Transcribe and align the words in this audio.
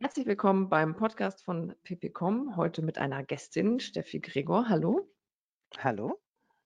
Herzlich 0.00 0.24
willkommen 0.24 0.70
beim 0.70 0.96
Podcast 0.96 1.44
von 1.44 1.74
PPCom. 1.82 2.56
Heute 2.56 2.80
mit 2.80 2.96
einer 2.96 3.22
Gästin, 3.22 3.80
Steffi 3.80 4.20
Gregor. 4.20 4.70
Hallo. 4.70 5.12
Hallo. 5.76 6.18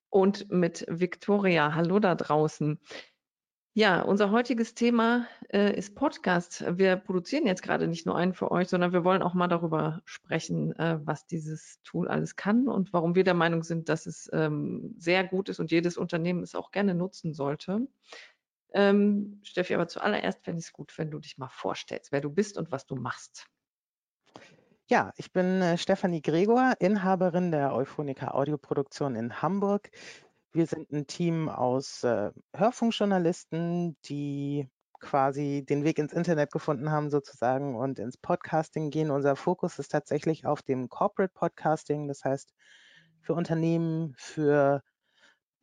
Und 0.08 0.48
mit 0.52 0.86
Viktoria. 0.88 1.74
Hallo 1.74 1.98
da 1.98 2.14
draußen. 2.14 2.78
Ja, 3.76 4.02
unser 4.02 4.30
heutiges 4.30 4.74
Thema 4.74 5.26
äh, 5.52 5.76
ist 5.76 5.96
Podcast. 5.96 6.64
Wir 6.78 6.94
produzieren 6.94 7.44
jetzt 7.44 7.60
gerade 7.60 7.88
nicht 7.88 8.06
nur 8.06 8.14
einen 8.14 8.32
für 8.32 8.52
euch, 8.52 8.68
sondern 8.68 8.92
wir 8.92 9.02
wollen 9.02 9.20
auch 9.20 9.34
mal 9.34 9.48
darüber 9.48 10.00
sprechen, 10.04 10.78
äh, 10.78 11.00
was 11.02 11.26
dieses 11.26 11.82
Tool 11.82 12.06
alles 12.06 12.36
kann 12.36 12.68
und 12.68 12.92
warum 12.92 13.16
wir 13.16 13.24
der 13.24 13.34
Meinung 13.34 13.64
sind, 13.64 13.88
dass 13.88 14.06
es 14.06 14.30
ähm, 14.32 14.94
sehr 14.96 15.24
gut 15.24 15.48
ist 15.48 15.58
und 15.58 15.72
jedes 15.72 15.96
Unternehmen 15.96 16.44
es 16.44 16.54
auch 16.54 16.70
gerne 16.70 16.94
nutzen 16.94 17.34
sollte. 17.34 17.88
Ähm, 18.74 19.40
Steffi, 19.42 19.74
aber 19.74 19.88
zuallererst 19.88 20.44
fände 20.44 20.60
ich 20.60 20.66
es 20.66 20.72
gut, 20.72 20.96
wenn 20.96 21.10
du 21.10 21.18
dich 21.18 21.36
mal 21.36 21.48
vorstellst, 21.48 22.12
wer 22.12 22.20
du 22.20 22.30
bist 22.30 22.56
und 22.56 22.70
was 22.70 22.86
du 22.86 22.94
machst. 22.94 23.48
Ja, 24.88 25.12
ich 25.16 25.32
bin 25.32 25.62
äh, 25.62 25.78
Stefanie 25.78 26.22
Gregor, 26.22 26.74
Inhaberin 26.78 27.50
der 27.50 27.74
Euphonica 27.74 28.34
Audioproduktion 28.34 29.16
in 29.16 29.42
Hamburg. 29.42 29.90
Wir 30.56 30.66
sind 30.68 30.92
ein 30.92 31.08
Team 31.08 31.48
aus 31.48 32.04
äh, 32.04 32.30
Hörfunkjournalisten, 32.54 33.96
die 34.04 34.70
quasi 35.00 35.64
den 35.68 35.82
Weg 35.82 35.98
ins 35.98 36.12
Internet 36.12 36.52
gefunden 36.52 36.92
haben 36.92 37.10
sozusagen 37.10 37.74
und 37.74 37.98
ins 37.98 38.16
Podcasting 38.16 38.90
gehen. 38.90 39.10
Unser 39.10 39.34
Fokus 39.34 39.80
ist 39.80 39.88
tatsächlich 39.88 40.46
auf 40.46 40.62
dem 40.62 40.88
Corporate 40.88 41.32
Podcasting, 41.34 42.06
das 42.06 42.22
heißt 42.24 42.54
für 43.20 43.34
Unternehmen, 43.34 44.14
für 44.16 44.80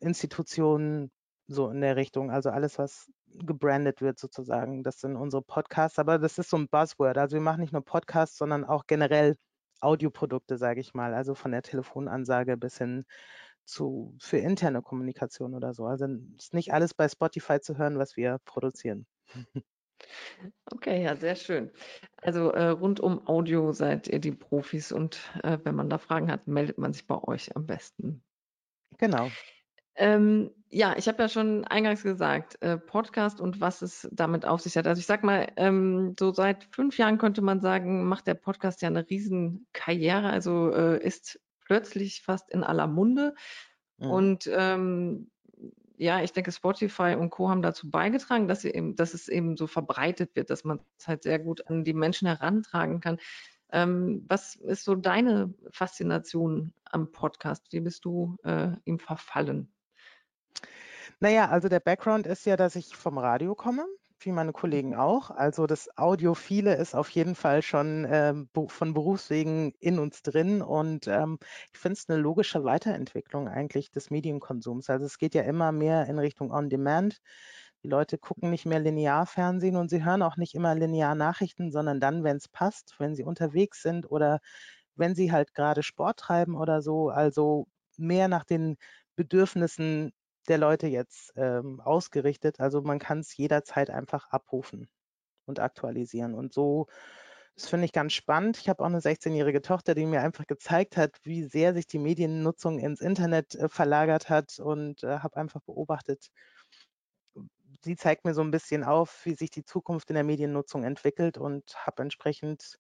Institutionen, 0.02 1.10
so 1.48 1.70
in 1.70 1.80
der 1.80 1.96
Richtung. 1.96 2.30
Also 2.30 2.50
alles, 2.50 2.78
was 2.78 3.10
gebrandet 3.28 4.02
wird 4.02 4.20
sozusagen, 4.20 4.84
das 4.84 5.00
sind 5.00 5.16
unsere 5.16 5.42
Podcasts. 5.42 6.00
Aber 6.00 6.20
das 6.20 6.38
ist 6.38 6.50
so 6.50 6.58
ein 6.58 6.68
Buzzword. 6.68 7.18
Also 7.18 7.36
wir 7.36 7.42
machen 7.42 7.62
nicht 7.62 7.72
nur 7.72 7.86
Podcasts, 7.86 8.38
sondern 8.38 8.66
auch 8.66 8.88
generell 8.88 9.38
Audioprodukte, 9.80 10.58
sage 10.58 10.82
ich 10.82 10.94
mal. 10.94 11.14
Also 11.14 11.34
von 11.34 11.52
der 11.52 11.62
Telefonansage 11.62 12.58
bis 12.58 12.78
hin 12.78 13.06
zu, 13.66 14.16
für 14.20 14.38
interne 14.38 14.82
Kommunikation 14.82 15.54
oder 15.54 15.74
so. 15.74 15.86
Also 15.86 16.08
ist 16.38 16.54
nicht 16.54 16.74
alles 16.74 16.94
bei 16.94 17.08
Spotify 17.08 17.60
zu 17.60 17.78
hören, 17.78 17.98
was 17.98 18.18
wir 18.18 18.40
produzieren. 18.46 19.06
Okay, 20.66 21.04
ja, 21.04 21.16
sehr 21.16 21.36
schön. 21.36 21.72
Also 22.18 22.50
äh, 22.50 22.70
rund 22.70 23.00
um 23.00 23.28
Audio 23.28 23.72
seid 23.72 24.08
ihr 24.08 24.20
die 24.20 24.32
Profis 24.32 24.92
und 24.92 25.20
äh, 25.44 25.60
wenn 25.64 25.76
man 25.76 25.90
da 25.90 26.00
Fragen 26.00 26.32
hat, 26.32 26.48
meldet 26.48 26.80
man 26.80 26.92
sich 26.92 27.06
bei 27.06 27.22
euch 27.24 27.56
am 27.56 27.68
besten. 27.68 28.24
Genau. 28.98 29.30
Ähm, 29.96 30.52
ja, 30.70 30.96
ich 30.98 31.08
habe 31.08 31.22
ja 31.22 31.30
schon 31.30 31.66
eingangs 31.66 32.04
gesagt, 32.04 32.62
äh, 32.62 32.78
Podcast 32.78 33.42
und 33.42 33.60
was 33.60 33.82
es 33.82 34.08
damit 34.12 34.46
auf 34.46 34.62
sich 34.62 34.78
hat. 34.78 34.88
Also 34.88 35.00
ich 35.00 35.06
sag 35.06 35.24
mal, 35.24 35.52
ähm, 35.58 36.16
so 36.18 36.32
seit 36.32 36.64
fünf 36.72 36.98
Jahren 36.98 37.18
könnte 37.18 37.42
man 37.42 37.60
sagen, 37.60 38.06
macht 38.06 38.26
der 38.26 38.36
Podcast 38.36 38.82
ja 38.82 38.88
eine 38.88 39.08
Riesenkarriere, 39.10 40.30
also 40.30 40.72
äh, 40.74 41.06
ist 41.06 41.40
plötzlich 41.72 42.22
fast 42.22 42.50
in 42.50 42.66
aller 42.66 42.86
Munde. 42.86 43.34
Mhm. 43.98 44.10
Und 44.12 44.50
ähm, 44.52 45.32
ja, 45.96 46.22
ich 46.22 46.34
denke, 46.34 46.52
Spotify 46.52 47.16
und 47.18 47.30
Co. 47.30 47.50
haben 47.50 47.62
dazu 47.62 47.90
beigetragen, 47.90 48.50
dass, 48.50 48.66
eben, 48.66 48.98
dass 48.98 49.14
es 49.14 49.30
eben 49.30 49.56
so 49.56 49.68
verbreitet 49.68 50.36
wird, 50.36 50.50
dass 50.50 50.66
man 50.66 50.82
es 51.00 51.08
halt 51.08 51.24
sehr 51.24 51.40
gut 51.40 51.66
an 51.68 51.86
die 51.86 51.94
Menschen 51.94 52.28
herantragen 52.28 53.00
kann. 53.00 53.20
Ähm, 53.72 54.26
was 54.28 54.56
ist 54.56 54.84
so 54.84 54.96
deine 54.96 55.54
Faszination 55.70 56.74
am 56.84 57.14
Podcast? 57.14 57.72
Wie 57.72 57.80
bist 57.80 58.04
du 58.04 58.36
äh, 58.44 58.72
ihm 58.84 59.00
verfallen? 59.00 59.72
Naja, 61.22 61.48
also 61.48 61.70
der 61.70 61.80
Background 61.80 62.28
ist 62.28 62.46
ja, 62.46 62.58
dass 62.58 62.76
ich 62.76 62.98
vom 62.98 63.18
Radio 63.18 63.56
komme 63.56 63.86
wie 64.26 64.32
meine 64.32 64.54
Kollegen 64.54 64.96
auch. 64.96 65.32
Also 65.32 65.68
das 65.68 65.90
Audiophile 65.98 66.76
ist 66.76 66.96
auf 66.96 67.10
jeden 67.10 67.36
Fall 67.36 67.62
schon 67.62 68.06
ähm, 68.10 68.50
von 68.68 68.94
Berufswegen 68.94 69.74
in 69.80 70.00
uns 70.00 70.22
drin 70.24 70.62
und 70.62 71.08
ähm, 71.08 71.38
ich 71.74 71.80
finde 71.80 71.94
es 71.98 72.10
eine 72.10 72.20
logische 72.20 72.64
Weiterentwicklung 72.64 73.48
eigentlich 73.48 73.92
des 73.92 74.10
Medienkonsums. 74.10 74.90
Also 74.90 75.06
es 75.06 75.18
geht 75.18 75.36
ja 75.36 75.44
immer 75.44 75.72
mehr 75.72 76.08
in 76.08 76.20
Richtung 76.20 76.52
On-Demand. 76.52 77.22
Die 77.84 77.88
Leute 77.90 78.18
gucken 78.18 78.50
nicht 78.52 78.66
mehr 78.66 78.80
linear 78.80 79.26
Fernsehen 79.26 79.76
und 79.76 79.90
sie 79.90 80.04
hören 80.04 80.22
auch 80.22 80.38
nicht 80.38 80.54
immer 80.56 80.76
linear 80.76 81.16
Nachrichten, 81.16 81.72
sondern 81.72 82.00
dann, 82.00 82.24
wenn 82.24 82.38
es 82.38 82.48
passt, 82.48 82.96
wenn 83.00 83.16
sie 83.16 83.24
unterwegs 83.24 83.82
sind 83.82 84.10
oder 84.10 84.40
wenn 84.96 85.16
sie 85.16 85.32
halt 85.32 85.54
gerade 85.54 85.84
Sport 85.84 86.20
treiben 86.20 86.56
oder 86.56 86.82
so. 86.82 87.10
Also 87.10 87.68
mehr 87.98 88.28
nach 88.28 88.46
den 88.46 88.78
Bedürfnissen 89.16 90.14
der 90.48 90.58
Leute 90.58 90.88
jetzt 90.88 91.34
ähm, 91.36 91.80
ausgerichtet. 91.82 92.60
Also 92.60 92.82
man 92.82 93.00
kann 93.00 93.20
es 93.20 93.36
jederzeit 93.36 93.90
einfach 93.90 94.28
abrufen 94.30 94.90
und 95.46 95.60
aktualisieren. 95.60 96.34
Und 96.34 96.54
so, 96.54 96.88
das 97.56 97.70
finde 97.70 97.86
ich 97.86 97.94
ganz 97.94 98.14
spannend. 98.14 98.58
Ich 98.58 98.70
habe 98.70 98.82
auch 98.84 98.88
eine 98.88 99.00
16-jährige 99.00 99.62
Tochter, 99.62 99.96
die 99.96 100.06
mir 100.06 100.22
einfach 100.22 100.48
gezeigt 100.48 100.98
hat, 100.98 101.18
wie 101.24 101.44
sehr 101.44 101.74
sich 101.74 101.88
die 101.88 102.00
Mediennutzung 102.00 102.80
ins 102.80 103.02
Internet 103.02 103.56
äh, 103.56 103.70
verlagert 103.70 104.30
hat 104.30 104.60
und 104.60 105.04
äh, 105.04 105.20
habe 105.20 105.38
einfach 105.38 105.62
beobachtet, 105.62 106.32
sie 107.84 107.96
zeigt 107.96 108.26
mir 108.26 108.34
so 108.34 108.42
ein 108.42 108.52
bisschen 108.52 108.84
auf, 108.84 109.26
wie 109.26 109.36
sich 109.36 109.50
die 109.50 109.64
Zukunft 109.64 110.10
in 110.10 110.16
der 110.16 110.24
Mediennutzung 110.24 110.84
entwickelt 110.84 111.38
und 111.38 111.76
habe 111.86 112.04
entsprechend 112.04 112.78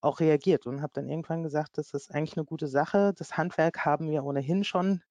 auch 0.00 0.20
reagiert 0.20 0.66
und 0.66 0.82
habe 0.82 0.92
dann 0.94 1.08
irgendwann 1.08 1.42
gesagt, 1.42 1.78
das 1.78 1.94
ist 1.94 2.14
eigentlich 2.14 2.36
eine 2.36 2.44
gute 2.44 2.68
Sache. 2.68 3.12
Das 3.16 3.36
Handwerk 3.36 3.84
haben 3.84 4.10
wir 4.10 4.24
ohnehin 4.24 4.62
schon 4.64 5.02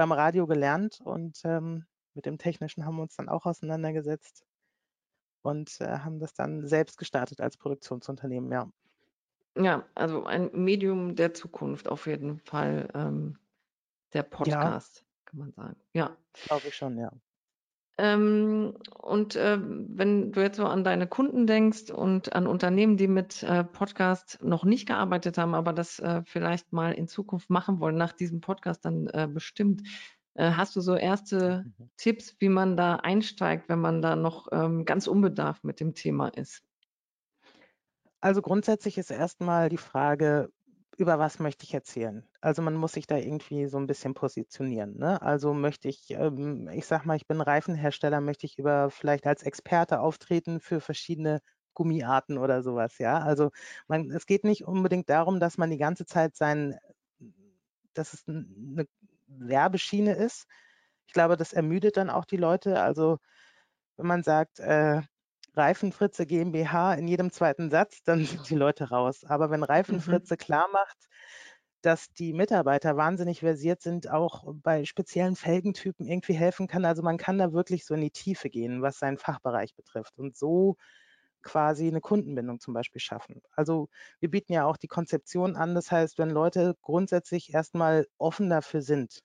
beim 0.00 0.12
Radio 0.12 0.46
gelernt 0.46 0.98
und 1.04 1.42
ähm, 1.44 1.84
mit 2.14 2.24
dem 2.24 2.38
Technischen 2.38 2.86
haben 2.86 2.96
wir 2.96 3.02
uns 3.02 3.16
dann 3.16 3.28
auch 3.28 3.44
auseinandergesetzt 3.44 4.46
und 5.42 5.78
äh, 5.82 5.98
haben 5.98 6.18
das 6.18 6.32
dann 6.32 6.66
selbst 6.66 6.96
gestartet 6.96 7.42
als 7.42 7.58
Produktionsunternehmen, 7.58 8.50
ja. 8.50 8.72
Ja, 9.58 9.86
also 9.94 10.24
ein 10.24 10.48
Medium 10.54 11.16
der 11.16 11.34
Zukunft 11.34 11.86
auf 11.86 12.06
jeden 12.06 12.40
Fall, 12.40 12.88
ähm, 12.94 13.38
der 14.14 14.22
Podcast, 14.22 15.00
ja. 15.00 15.04
kann 15.26 15.38
man 15.38 15.52
sagen. 15.52 15.76
Ja. 15.92 16.16
Glaube 16.46 16.68
ich 16.68 16.74
schon, 16.74 16.96
ja. 16.96 17.12
Ähm, 18.02 18.72
und 18.98 19.36
äh, 19.36 19.58
wenn 19.60 20.32
du 20.32 20.40
jetzt 20.40 20.56
so 20.56 20.64
an 20.64 20.84
deine 20.84 21.06
Kunden 21.06 21.46
denkst 21.46 21.90
und 21.90 22.32
an 22.32 22.46
Unternehmen, 22.46 22.96
die 22.96 23.08
mit 23.08 23.42
äh, 23.42 23.62
Podcast 23.62 24.38
noch 24.42 24.64
nicht 24.64 24.88
gearbeitet 24.88 25.36
haben, 25.36 25.54
aber 25.54 25.74
das 25.74 25.98
äh, 25.98 26.22
vielleicht 26.24 26.72
mal 26.72 26.92
in 26.92 27.08
Zukunft 27.08 27.50
machen 27.50 27.78
wollen, 27.78 27.96
nach 27.96 28.12
diesem 28.12 28.40
Podcast 28.40 28.86
dann 28.86 29.06
äh, 29.08 29.28
bestimmt, 29.30 29.82
äh, 30.32 30.52
hast 30.52 30.76
du 30.76 30.80
so 30.80 30.96
erste 30.96 31.66
mhm. 31.78 31.90
Tipps, 31.98 32.36
wie 32.38 32.48
man 32.48 32.74
da 32.74 32.96
einsteigt, 32.96 33.68
wenn 33.68 33.80
man 33.82 34.00
da 34.00 34.16
noch 34.16 34.48
ähm, 34.50 34.86
ganz 34.86 35.06
unbedarft 35.06 35.62
mit 35.64 35.78
dem 35.78 35.92
Thema 35.92 36.28
ist? 36.28 36.62
Also 38.22 38.40
grundsätzlich 38.40 38.96
ist 38.96 39.10
erstmal 39.10 39.68
die 39.68 39.76
Frage, 39.76 40.50
über 41.00 41.18
was 41.18 41.38
möchte 41.38 41.64
ich 41.64 41.74
erzählen? 41.74 42.28
Also 42.40 42.62
man 42.62 42.74
muss 42.74 42.92
sich 42.92 43.06
da 43.06 43.16
irgendwie 43.16 43.66
so 43.66 43.78
ein 43.78 43.86
bisschen 43.86 44.14
positionieren. 44.14 44.98
Ne? 44.98 45.20
Also 45.22 45.54
möchte 45.54 45.88
ich, 45.88 46.10
ähm, 46.10 46.68
ich 46.72 46.86
sag 46.86 47.06
mal, 47.06 47.16
ich 47.16 47.26
bin 47.26 47.40
Reifenhersteller, 47.40 48.20
möchte 48.20 48.46
ich 48.46 48.58
über 48.58 48.90
vielleicht 48.90 49.26
als 49.26 49.42
Experte 49.42 50.00
auftreten 50.00 50.60
für 50.60 50.80
verschiedene 50.80 51.40
Gummiarten 51.74 52.36
oder 52.38 52.62
sowas, 52.62 52.98
ja. 52.98 53.20
Also 53.20 53.50
man, 53.88 54.10
es 54.10 54.26
geht 54.26 54.44
nicht 54.44 54.64
unbedingt 54.66 55.08
darum, 55.08 55.40
dass 55.40 55.56
man 55.56 55.70
die 55.70 55.78
ganze 55.78 56.04
Zeit 56.04 56.36
sein, 56.36 56.76
dass 57.94 58.12
es 58.12 58.26
eine 58.28 58.86
Werbeschiene 59.26 60.14
ist. 60.14 60.46
Ich 61.06 61.12
glaube, 61.14 61.36
das 61.36 61.52
ermüdet 61.52 61.96
dann 61.96 62.10
auch 62.10 62.24
die 62.24 62.36
Leute. 62.36 62.80
Also 62.82 63.18
wenn 63.96 64.06
man 64.06 64.22
sagt, 64.22 64.60
äh, 64.60 65.02
Reifenfritze 65.54 66.26
GmbH 66.26 66.94
in 66.94 67.08
jedem 67.08 67.30
zweiten 67.30 67.70
Satz, 67.70 68.02
dann 68.02 68.24
sind 68.24 68.48
die 68.48 68.54
Leute 68.54 68.90
raus. 68.90 69.24
Aber 69.24 69.50
wenn 69.50 69.62
Reifenfritze 69.62 70.34
mhm. 70.34 70.38
klar 70.38 70.68
macht, 70.72 71.08
dass 71.82 72.12
die 72.12 72.32
Mitarbeiter 72.32 72.96
wahnsinnig 72.96 73.40
versiert 73.40 73.80
sind, 73.80 74.10
auch 74.10 74.44
bei 74.62 74.84
speziellen 74.84 75.36
Felgentypen 75.36 76.06
irgendwie 76.06 76.34
helfen 76.34 76.66
kann. 76.66 76.84
Also 76.84 77.02
man 77.02 77.16
kann 77.16 77.38
da 77.38 77.52
wirklich 77.52 77.86
so 77.86 77.94
in 77.94 78.02
die 78.02 78.10
Tiefe 78.10 78.50
gehen, 78.50 78.82
was 78.82 78.98
seinen 78.98 79.18
Fachbereich 79.18 79.74
betrifft 79.74 80.18
und 80.18 80.36
so 80.36 80.76
quasi 81.42 81.88
eine 81.88 82.00
Kundenbindung 82.02 82.60
zum 82.60 82.74
Beispiel 82.74 83.00
schaffen. 83.00 83.40
Also 83.56 83.88
wir 84.20 84.30
bieten 84.30 84.52
ja 84.52 84.66
auch 84.66 84.76
die 84.76 84.88
Konzeption 84.88 85.56
an. 85.56 85.74
Das 85.74 85.90
heißt, 85.90 86.18
wenn 86.18 86.30
Leute 86.30 86.76
grundsätzlich 86.82 87.54
erstmal 87.54 88.06
offen 88.18 88.50
dafür 88.50 88.82
sind, 88.82 89.20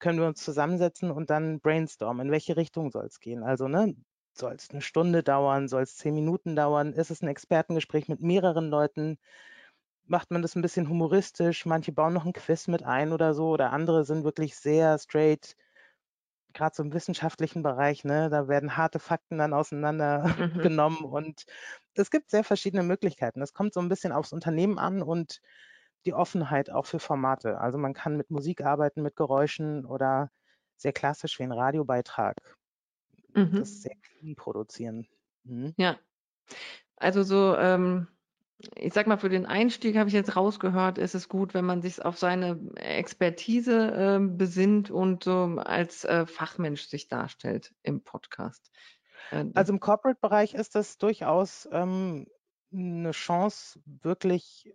können 0.00 0.18
wir 0.18 0.26
uns 0.26 0.42
zusammensetzen 0.42 1.10
und 1.10 1.30
dann 1.30 1.60
brainstormen, 1.60 2.26
in 2.26 2.32
welche 2.32 2.56
Richtung 2.56 2.90
soll 2.90 3.06
es 3.06 3.20
gehen. 3.20 3.42
Also 3.42 3.68
ne, 3.68 3.94
soll 4.38 4.54
es 4.54 4.70
eine 4.70 4.82
Stunde 4.82 5.22
dauern? 5.22 5.68
Soll 5.68 5.82
es 5.82 5.96
zehn 5.96 6.14
Minuten 6.14 6.56
dauern? 6.56 6.92
Ist 6.92 7.10
es 7.10 7.22
ein 7.22 7.28
Expertengespräch 7.28 8.08
mit 8.08 8.22
mehreren 8.22 8.70
Leuten? 8.70 9.18
Macht 10.06 10.30
man 10.30 10.42
das 10.42 10.56
ein 10.56 10.62
bisschen 10.62 10.88
humoristisch? 10.88 11.66
Manche 11.66 11.92
bauen 11.92 12.14
noch 12.14 12.24
ein 12.24 12.32
Quiz 12.32 12.68
mit 12.68 12.82
ein 12.84 13.12
oder 13.12 13.34
so 13.34 13.50
oder 13.50 13.72
andere 13.72 14.04
sind 14.04 14.24
wirklich 14.24 14.56
sehr 14.56 14.98
straight, 14.98 15.56
gerade 16.54 16.74
so 16.74 16.82
im 16.82 16.92
wissenschaftlichen 16.92 17.62
Bereich, 17.62 18.04
ne, 18.04 18.30
da 18.30 18.48
werden 18.48 18.76
harte 18.76 18.98
Fakten 18.98 19.38
dann 19.38 19.52
auseinandergenommen 19.54 20.98
mhm. 21.00 21.04
und 21.04 21.44
es 21.94 22.10
gibt 22.10 22.30
sehr 22.30 22.44
verschiedene 22.44 22.82
Möglichkeiten. 22.82 23.40
Das 23.40 23.52
kommt 23.54 23.74
so 23.74 23.80
ein 23.80 23.88
bisschen 23.88 24.12
aufs 24.12 24.32
Unternehmen 24.32 24.78
an 24.78 25.02
und 25.02 25.40
die 26.06 26.14
Offenheit 26.14 26.70
auch 26.70 26.86
für 26.86 27.00
Formate. 27.00 27.60
Also 27.60 27.78
man 27.78 27.94
kann 27.94 28.16
mit 28.16 28.30
Musik 28.30 28.62
arbeiten, 28.62 29.02
mit 29.02 29.16
Geräuschen 29.16 29.84
oder 29.84 30.30
sehr 30.76 30.92
klassisch 30.92 31.38
wie 31.38 31.44
ein 31.44 31.52
Radiobeitrag 31.52 32.36
mhm. 33.34 33.52
das 33.52 33.82
sehr 33.82 33.96
clean 34.02 34.34
produzieren. 34.36 35.06
Mhm. 35.44 35.74
Ja. 35.76 35.98
Also 36.96 37.22
so, 37.22 37.56
ähm, 37.56 38.08
ich 38.74 38.92
sag 38.92 39.06
mal, 39.06 39.18
für 39.18 39.28
den 39.28 39.46
Einstieg 39.46 39.96
habe 39.96 40.08
ich 40.08 40.14
jetzt 40.14 40.34
rausgehört, 40.34 40.98
ist 40.98 41.14
es 41.14 41.28
gut, 41.28 41.54
wenn 41.54 41.64
man 41.64 41.80
sich 41.80 42.04
auf 42.04 42.18
seine 42.18 42.58
Expertise 42.76 43.92
äh, 43.92 44.18
besinnt 44.20 44.90
und 44.90 45.24
so 45.24 45.44
als 45.58 46.04
äh, 46.04 46.26
Fachmensch 46.26 46.86
sich 46.86 47.08
darstellt 47.08 47.74
im 47.82 48.02
Podcast. 48.02 48.72
Äh, 49.30 49.44
also 49.54 49.72
im 49.72 49.80
Corporate-Bereich 49.80 50.54
ist 50.54 50.74
das 50.74 50.98
durchaus 50.98 51.68
ähm, 51.70 52.26
eine 52.72 53.12
Chance, 53.12 53.80
wirklich 53.84 54.74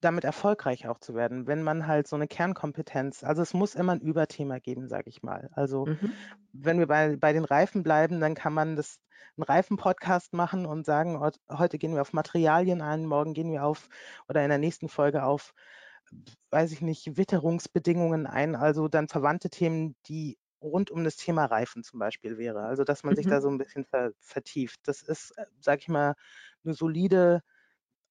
damit 0.00 0.24
erfolgreich 0.24 0.86
auch 0.88 0.98
zu 0.98 1.14
werden, 1.14 1.46
wenn 1.46 1.62
man 1.62 1.86
halt 1.86 2.06
so 2.06 2.16
eine 2.16 2.28
Kernkompetenz, 2.28 3.24
also 3.24 3.42
es 3.42 3.54
muss 3.54 3.74
immer 3.74 3.92
ein 3.92 4.00
Überthema 4.00 4.58
geben, 4.58 4.88
sage 4.88 5.08
ich 5.08 5.22
mal. 5.22 5.48
Also 5.52 5.86
mhm. 5.86 6.12
wenn 6.52 6.78
wir 6.78 6.86
bei, 6.86 7.16
bei 7.16 7.32
den 7.32 7.44
Reifen 7.44 7.82
bleiben, 7.82 8.20
dann 8.20 8.34
kann 8.34 8.52
man 8.52 8.76
das 8.76 8.98
einen 9.36 9.44
Reifen-Podcast 9.44 10.32
machen 10.32 10.66
und 10.66 10.84
sagen, 10.84 11.18
heute 11.50 11.78
gehen 11.78 11.94
wir 11.94 12.02
auf 12.02 12.12
Materialien 12.12 12.82
ein, 12.82 13.06
morgen 13.06 13.34
gehen 13.34 13.50
wir 13.50 13.64
auf 13.64 13.88
oder 14.28 14.42
in 14.42 14.50
der 14.50 14.58
nächsten 14.58 14.88
Folge 14.88 15.24
auf, 15.24 15.54
weiß 16.50 16.72
ich 16.72 16.82
nicht, 16.82 17.16
Witterungsbedingungen 17.16 18.26
ein, 18.26 18.54
also 18.54 18.88
dann 18.88 19.08
verwandte 19.08 19.50
Themen, 19.50 19.96
die 20.06 20.38
rund 20.60 20.90
um 20.90 21.04
das 21.04 21.16
Thema 21.16 21.46
Reifen 21.46 21.82
zum 21.82 21.98
Beispiel 21.98 22.38
wäre. 22.38 22.62
Also 22.62 22.84
dass 22.84 23.02
man 23.02 23.12
mhm. 23.12 23.16
sich 23.16 23.26
da 23.26 23.36
mhm. 23.36 23.42
so 23.42 23.48
ein 23.48 23.58
bisschen 23.58 23.84
ver 23.84 24.12
vertieft. 24.20 24.80
Das 24.84 25.02
ist, 25.02 25.32
äh, 25.36 25.46
sage 25.60 25.80
ich 25.82 25.88
mal, 25.88 26.14
eine 26.64 26.74
solide 26.74 27.42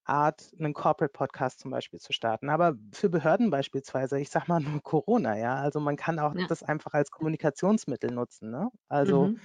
Art, 0.06 0.52
einen 0.60 0.74
Corporate-Podcast 0.74 1.60
zum 1.60 1.72
Beispiel 1.72 2.00
zu 2.00 2.14
starten. 2.14 2.50
Aber 2.50 2.76
für 2.94 3.10
Behörden 3.10 3.50
beispielsweise, 3.50 4.20
ich 4.20 4.30
sage 4.30 4.46
mal 4.48 4.60
nur 4.60 4.82
Corona, 4.82 5.38
ja. 5.38 5.56
Also 5.56 5.80
man 5.80 5.96
kann 5.96 6.20
auch 6.20 6.36
ja. 6.36 6.46
das 6.48 6.64
einfach 6.64 6.94
als 6.94 7.12
Kommunikationsmittel 7.12 8.12
nutzen. 8.12 8.52
Ne? 8.52 8.70
Also 8.88 9.28
mhm. 9.28 9.40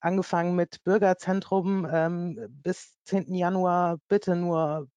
angefangen 0.00 0.56
mit 0.56 0.82
Bürgerzentrum 0.84 1.86
ähm, 1.90 2.38
bis 2.48 2.96
10. 3.04 3.34
Januar 3.34 3.98
bitte 4.08 4.36
nur 4.36 4.88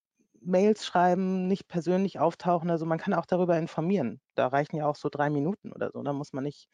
Mails 0.41 0.85
schreiben, 0.85 1.47
nicht 1.47 1.67
persönlich 1.67 2.19
auftauchen. 2.19 2.69
Also 2.69 2.85
man 2.85 2.97
kann 2.97 3.13
auch 3.13 3.25
darüber 3.25 3.57
informieren. 3.57 4.19
Da 4.35 4.47
reichen 4.47 4.75
ja 4.75 4.87
auch 4.87 4.95
so 4.95 5.09
drei 5.09 5.29
Minuten 5.29 5.71
oder 5.71 5.91
so. 5.91 6.01
Da 6.01 6.13
muss 6.13 6.33
man 6.33 6.43
nicht 6.43 6.67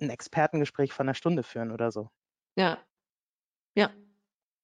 ein 0.00 0.10
Expertengespräch 0.10 0.92
von 0.92 1.06
einer 1.06 1.14
Stunde 1.14 1.42
führen 1.42 1.70
oder 1.72 1.90
so. 1.90 2.10
Ja, 2.56 2.78
ja, 3.74 3.90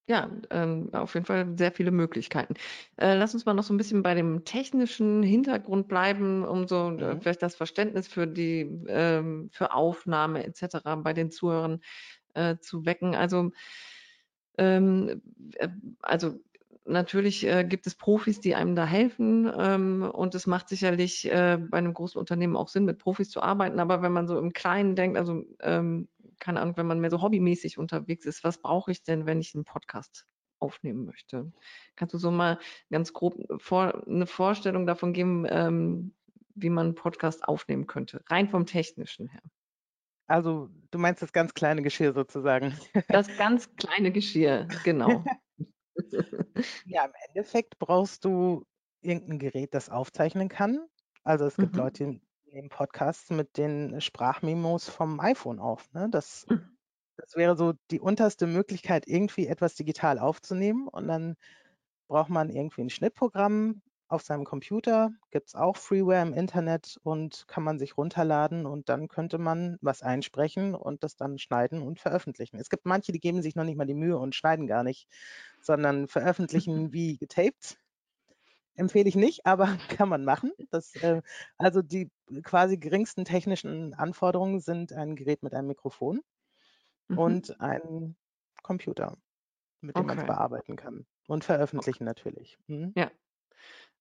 ja, 0.08 0.30
ähm, 0.50 0.88
auf 0.92 1.12
jeden 1.12 1.26
Fall 1.26 1.54
sehr 1.58 1.70
viele 1.70 1.90
Möglichkeiten. 1.90 2.54
Äh, 2.96 3.14
lass 3.14 3.34
uns 3.34 3.44
mal 3.44 3.52
noch 3.52 3.62
so 3.62 3.74
ein 3.74 3.76
bisschen 3.76 4.02
bei 4.02 4.14
dem 4.14 4.44
technischen 4.46 5.22
Hintergrund 5.22 5.86
bleiben, 5.86 6.44
um 6.44 6.66
so 6.66 6.88
äh, 6.88 7.14
mhm. 7.14 7.20
vielleicht 7.20 7.42
das 7.42 7.54
Verständnis 7.54 8.08
für 8.08 8.26
die 8.26 8.62
ähm, 8.88 9.50
für 9.52 9.74
Aufnahme 9.74 10.44
etc. 10.44 10.78
bei 11.02 11.12
den 11.12 11.30
Zuhörern 11.30 11.82
äh, 12.32 12.56
zu 12.58 12.86
wecken. 12.86 13.14
Also 13.14 13.50
ähm, 14.56 15.20
äh, 15.56 15.68
also 16.00 16.40
natürlich 16.86 17.46
äh, 17.46 17.64
gibt 17.64 17.86
es 17.86 17.94
Profis, 17.94 18.40
die 18.40 18.54
einem 18.54 18.76
da 18.76 18.86
helfen 18.86 19.52
ähm, 19.58 20.10
und 20.10 20.34
es 20.34 20.46
macht 20.46 20.70
sicherlich 20.70 21.30
äh, 21.30 21.58
bei 21.60 21.76
einem 21.76 21.92
großen 21.92 22.18
Unternehmen 22.18 22.56
auch 22.56 22.68
Sinn, 22.68 22.86
mit 22.86 22.98
Profis 22.98 23.28
zu 23.28 23.42
arbeiten. 23.42 23.78
Aber 23.78 24.00
wenn 24.00 24.12
man 24.12 24.26
so 24.26 24.38
im 24.38 24.54
Kleinen 24.54 24.96
denkt, 24.96 25.18
also 25.18 25.44
ähm, 25.60 26.08
keine 26.38 26.60
Ahnung, 26.60 26.76
wenn 26.76 26.86
man 26.86 27.00
mehr 27.00 27.10
so 27.10 27.22
hobbymäßig 27.22 27.78
unterwegs 27.78 28.26
ist, 28.26 28.44
was 28.44 28.58
brauche 28.58 28.90
ich 28.90 29.02
denn, 29.02 29.26
wenn 29.26 29.40
ich 29.40 29.54
einen 29.54 29.64
Podcast 29.64 30.26
aufnehmen 30.58 31.04
möchte? 31.04 31.52
Kannst 31.96 32.14
du 32.14 32.18
so 32.18 32.30
mal 32.30 32.58
ganz 32.90 33.12
grob 33.12 33.36
vor, 33.60 34.06
eine 34.06 34.26
Vorstellung 34.26 34.86
davon 34.86 35.12
geben, 35.12 35.46
ähm, 35.48 36.14
wie 36.54 36.70
man 36.70 36.86
einen 36.86 36.94
Podcast 36.94 37.44
aufnehmen 37.44 37.86
könnte, 37.86 38.22
rein 38.26 38.48
vom 38.48 38.66
technischen 38.66 39.28
her? 39.28 39.42
Also 40.26 40.68
du 40.90 40.98
meinst 40.98 41.22
das 41.22 41.32
ganz 41.32 41.54
kleine 41.54 41.82
Geschirr 41.82 42.12
sozusagen. 42.12 42.76
Das 43.08 43.34
ganz 43.38 43.74
kleine 43.76 44.12
Geschirr, 44.12 44.68
genau. 44.84 45.24
ja, 46.84 47.04
im 47.04 47.12
Endeffekt 47.28 47.78
brauchst 47.78 48.24
du 48.24 48.66
irgendein 49.00 49.38
Gerät, 49.38 49.72
das 49.72 49.88
aufzeichnen 49.88 50.48
kann. 50.48 50.86
Also 51.22 51.46
es 51.46 51.56
gibt 51.56 51.72
mhm. 51.72 51.78
Leute, 51.78 52.20
nehmen 52.58 52.70
Podcasts 52.70 53.30
mit 53.30 53.56
den 53.56 54.00
Sprachmemos 54.00 54.88
vom 54.88 55.20
iPhone 55.20 55.60
auf. 55.60 55.92
Ne? 55.94 56.08
Das, 56.10 56.44
mhm. 56.48 56.76
das 57.16 57.36
wäre 57.36 57.56
so 57.56 57.74
die 57.92 58.00
unterste 58.00 58.48
Möglichkeit, 58.48 59.06
irgendwie 59.06 59.46
etwas 59.46 59.76
digital 59.76 60.18
aufzunehmen. 60.18 60.88
Und 60.88 61.06
dann 61.06 61.36
braucht 62.08 62.30
man 62.30 62.50
irgendwie 62.50 62.80
ein 62.80 62.90
Schnittprogramm 62.90 63.80
auf 64.08 64.22
seinem 64.22 64.44
Computer. 64.44 65.12
Gibt 65.30 65.48
es 65.48 65.54
auch 65.54 65.76
Freeware 65.76 66.22
im 66.22 66.34
Internet 66.34 66.98
und 67.04 67.44
kann 67.46 67.62
man 67.62 67.78
sich 67.78 67.96
runterladen 67.96 68.66
und 68.66 68.88
dann 68.88 69.06
könnte 69.06 69.38
man 69.38 69.78
was 69.80 70.02
einsprechen 70.02 70.74
und 70.74 71.04
das 71.04 71.14
dann 71.14 71.38
schneiden 71.38 71.80
und 71.80 72.00
veröffentlichen. 72.00 72.58
Es 72.58 72.70
gibt 72.70 72.86
manche, 72.86 73.12
die 73.12 73.20
geben 73.20 73.40
sich 73.40 73.54
noch 73.54 73.64
nicht 73.64 73.76
mal 73.76 73.86
die 73.86 73.94
Mühe 73.94 74.18
und 74.18 74.34
schneiden 74.34 74.66
gar 74.66 74.82
nicht, 74.82 75.06
sondern 75.60 76.08
veröffentlichen 76.08 76.92
wie 76.92 77.18
getaped 77.18 77.78
empfehle 78.78 79.08
ich 79.08 79.16
nicht, 79.16 79.46
aber 79.46 79.66
kann 79.88 80.08
man 80.08 80.24
machen. 80.24 80.52
Das, 80.70 80.94
äh, 80.96 81.22
also 81.56 81.82
die 81.82 82.10
quasi 82.42 82.78
geringsten 82.78 83.24
technischen 83.24 83.94
Anforderungen 83.94 84.60
sind 84.60 84.92
ein 84.92 85.16
Gerät 85.16 85.42
mit 85.42 85.54
einem 85.54 85.68
Mikrofon 85.68 86.20
mhm. 87.08 87.18
und 87.18 87.60
ein 87.60 88.16
Computer, 88.62 89.16
mit 89.80 89.96
dem 89.96 90.04
okay. 90.04 90.14
man 90.14 90.18
es 90.18 90.26
bearbeiten 90.26 90.76
kann. 90.76 91.06
Und 91.26 91.44
veröffentlichen 91.44 92.04
okay. 92.04 92.10
natürlich. 92.10 92.58
Mhm. 92.66 92.92
Ja. 92.96 93.10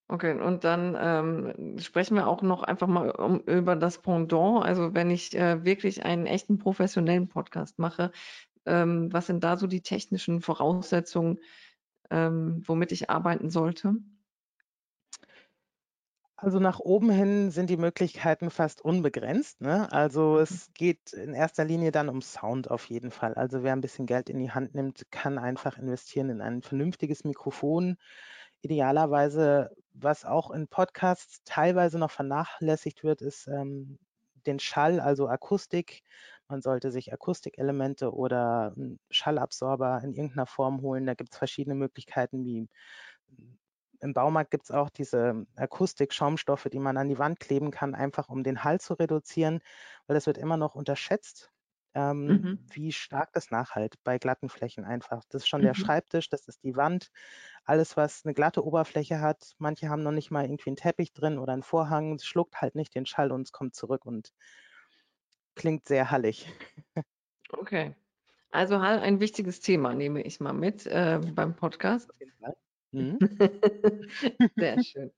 Okay, 0.10 0.40
und 0.40 0.64
dann 0.64 0.96
ähm, 0.98 1.80
sprechen 1.80 2.16
wir 2.16 2.28
auch 2.28 2.42
noch 2.42 2.64
einfach 2.64 2.88
mal 2.88 3.12
um, 3.12 3.42
über 3.42 3.76
das 3.76 4.02
Pendant. 4.02 4.64
Also 4.64 4.94
wenn 4.94 5.12
ich 5.12 5.36
äh, 5.36 5.66
wirklich 5.66 6.06
einen 6.06 6.26
echten 6.26 6.58
professionellen 6.60 7.28
Podcast 7.28 7.78
mache, 7.78 8.14
ähm, 8.66 9.12
was 9.12 9.28
sind 9.28 9.44
da 9.44 9.58
so 9.58 9.68
die 9.68 9.82
technischen 9.82 10.40
Voraussetzungen, 10.40 11.40
ähm, 12.10 12.64
womit 12.66 12.94
ich 12.94 13.10
arbeiten 13.10 13.50
sollte? 13.50 13.96
Also 16.40 16.60
nach 16.60 16.80
oben 16.80 17.10
hin 17.10 17.50
sind 17.50 17.68
die 17.68 17.78
Möglichkeiten 17.78 18.52
fast 18.52 18.82
unbegrenzt. 18.82 19.60
Ne? 19.60 19.92
Also 19.92 20.34
mhm. 20.34 20.42
es 20.42 20.72
geht 20.76 21.12
in 21.14 21.34
erster 21.34 21.66
Linie 21.66 21.92
dann 21.92 22.10
um 22.10 22.22
Sound 22.22 22.70
auf 22.70 22.86
jeden 22.86 23.10
Fall. 23.10 23.34
Also 23.34 23.64
wer 23.64 23.74
ein 23.74 23.82
bisschen 23.82 24.06
Geld 24.06 24.30
in 24.30 24.38
die 24.38 24.52
Hand 24.52 24.76
nimmt, 24.76 25.10
kann 25.10 25.40
einfach 25.40 25.80
investieren 25.80 26.30
in 26.30 26.42
ein 26.42 26.62
vernünftiges 26.62 27.24
Mikrofon. 27.24 27.98
Idealerweise, 28.62 29.72
was 29.94 30.26
auch 30.26 30.52
in 30.52 30.68
Podcasts 30.68 31.42
teilweise 31.44 31.98
noch 31.98 32.12
vernachlässigt 32.12 33.04
wird, 33.04 33.24
ist 33.24 33.48
ähm, 33.48 33.98
den 34.46 34.60
Schall, 34.60 35.00
also 35.00 35.28
Akustik. 35.28 36.04
Man 36.48 36.62
sollte 36.62 36.92
sich 36.92 37.12
Akustikelemente 37.12 38.14
oder 38.14 38.76
Schallabsorber 39.10 40.02
in 40.04 40.14
irgendeiner 40.14 40.46
Form 40.46 40.82
holen. 40.82 41.08
Da 41.08 41.16
gibt 41.16 41.34
es 41.34 41.38
verschiedene 41.38 41.76
Möglichkeiten 41.76 42.46
wie 42.46 42.70
im 44.00 44.14
Baumarkt 44.14 44.52
gibt 44.52 44.66
es 44.66 44.72
auch 44.72 44.90
diese 44.90 45.46
Akustik-Schaumstoffe, 45.56 46.68
die 46.72 46.80
man 46.80 46.98
an 46.98 47.10
die 47.10 47.18
Wand 47.18 47.40
kleben 47.40 47.72
kann, 47.72 47.96
einfach 47.96 48.30
um 48.30 48.44
den 48.44 48.64
Hall 48.64 48.80
zu 48.80 48.94
reduzieren, 48.94 49.60
weil 50.08 50.18
es 50.18 50.28
wird 50.28 50.38
immer 50.38 50.58
noch 50.58 50.76
unterschätzt, 50.76 51.52
ähm, 51.94 52.28
mhm. 52.28 52.60
wie 52.72 52.92
stark 52.92 53.34
das 53.34 53.50
nachhalt 53.50 53.96
bei 54.04 54.20
glatten 54.20 54.50
Flächen 54.50 54.86
einfach. 54.86 55.24
Das 55.30 55.44
ist 55.44 55.48
schon 55.48 55.62
mhm. 55.62 55.66
der 55.66 55.74
Schreibtisch, 55.74 56.30
das 56.30 56.48
ist 56.48 56.64
die 56.64 56.76
Wand, 56.76 57.10
alles, 57.66 57.98
was 57.98 58.24
eine 58.24 58.34
glatte 58.34 58.64
Oberfläche 58.64 59.20
hat. 59.20 59.54
Manche 59.58 59.90
haben 59.90 60.04
noch 60.04 60.12
nicht 60.12 60.32
mal 60.32 60.46
irgendwie 60.46 60.70
einen 60.70 60.78
Teppich 60.78 61.14
drin 61.14 61.40
oder 61.40 61.54
einen 61.54 61.64
Vorhang, 61.64 62.16
es 62.16 62.26
schluckt 62.26 62.62
halt 62.62 62.76
nicht 62.76 62.94
den 62.94 63.06
Schall 63.06 63.32
und 63.32 63.44
es 63.44 63.52
kommt 63.52 63.76
zurück 63.76 64.06
und 64.06 64.34
klingt 65.56 65.88
sehr 65.88 66.12
hallig. 66.12 66.48
Okay. 67.50 67.96
Also 68.52 68.82
Hall 68.82 69.00
ein 69.00 69.22
wichtiges 69.22 69.62
Thema, 69.62 69.94
nehme 69.94 70.22
ich 70.22 70.42
mal 70.42 70.52
mit 70.52 70.86
äh, 70.86 71.20
beim 71.34 71.56
Podcast. 71.56 72.10
Auf 72.10 72.20
jeden 72.20 72.34
Fall. 72.40 72.58
Mhm. 72.94 73.18
Sehr 74.58 74.80
schön. 74.80 75.12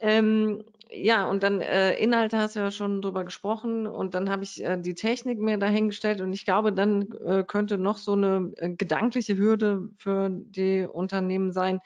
Ähm, 0.00 0.64
ja, 0.90 1.28
und 1.28 1.42
dann 1.42 1.60
äh, 1.60 1.94
Inhalte 1.98 2.38
hast 2.38 2.56
du 2.56 2.60
ja 2.60 2.70
schon 2.70 3.02
drüber 3.02 3.24
gesprochen 3.24 3.86
und 3.86 4.14
dann 4.14 4.30
habe 4.30 4.44
ich 4.44 4.62
äh, 4.64 4.78
die 4.80 4.94
Technik 4.94 5.38
mir 5.40 5.58
dahingestellt 5.58 6.20
und 6.20 6.32
ich 6.32 6.44
glaube, 6.44 6.72
dann 6.72 7.10
äh, 7.26 7.44
könnte 7.46 7.78
noch 7.78 7.98
so 7.98 8.12
eine 8.14 8.52
äh, 8.58 8.70
gedankliche 8.70 9.36
Hürde 9.38 9.90
für 9.98 10.30
die 10.32 10.86
Unternehmen 10.90 11.52
sein, 11.52 11.80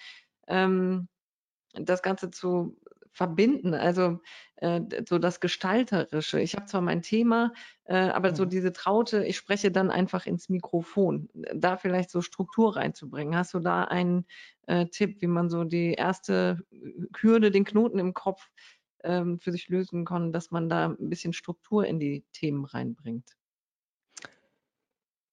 ähm, 0.49 1.09
das 1.75 2.03
Ganze 2.03 2.31
zu 2.31 2.77
verbinden, 3.13 3.75
also 3.75 4.21
äh, 4.57 4.81
so 5.09 5.19
das 5.19 5.41
Gestalterische. 5.41 6.41
Ich 6.41 6.55
habe 6.55 6.67
zwar 6.67 6.81
mein 6.81 7.03
Thema, 7.03 7.53
äh, 7.85 7.97
aber 7.97 8.31
mhm. 8.31 8.37
so 8.37 8.45
diese 8.45 8.73
Traute, 8.73 9.25
ich 9.25 9.37
spreche 9.37 9.71
dann 9.71 9.91
einfach 9.91 10.27
ins 10.27 10.49
Mikrofon, 10.49 11.29
da 11.55 11.77
vielleicht 11.77 12.11
so 12.11 12.23
Struktur 12.23 12.77
reinzubringen. 12.77 13.37
Hast 13.37 13.55
du 13.55 13.61
da 13.61 13.85
einen 13.85 14.27
äh, 14.67 14.87
Tipp, 14.87 15.21
wie 15.21 15.27
man 15.27 15.51
so 15.51 15.65
die 15.65 15.93
erste 15.93 16.65
Hürde, 17.21 17.51
den 17.51 17.65
Knoten 17.65 17.99
im 17.99 18.15
Kopf 18.15 18.49
ähm, 19.05 19.39
für 19.41 19.53
sich 19.53 19.69
lösen 19.69 20.05
kann, 20.05 20.33
dass 20.33 20.51
man 20.51 20.69
da 20.69 20.87
ein 20.89 21.11
bisschen 21.11 21.33
Struktur 21.33 21.87
in 21.87 22.01
die 22.01 22.25
Themen 22.33 22.65
reinbringt? 22.65 23.37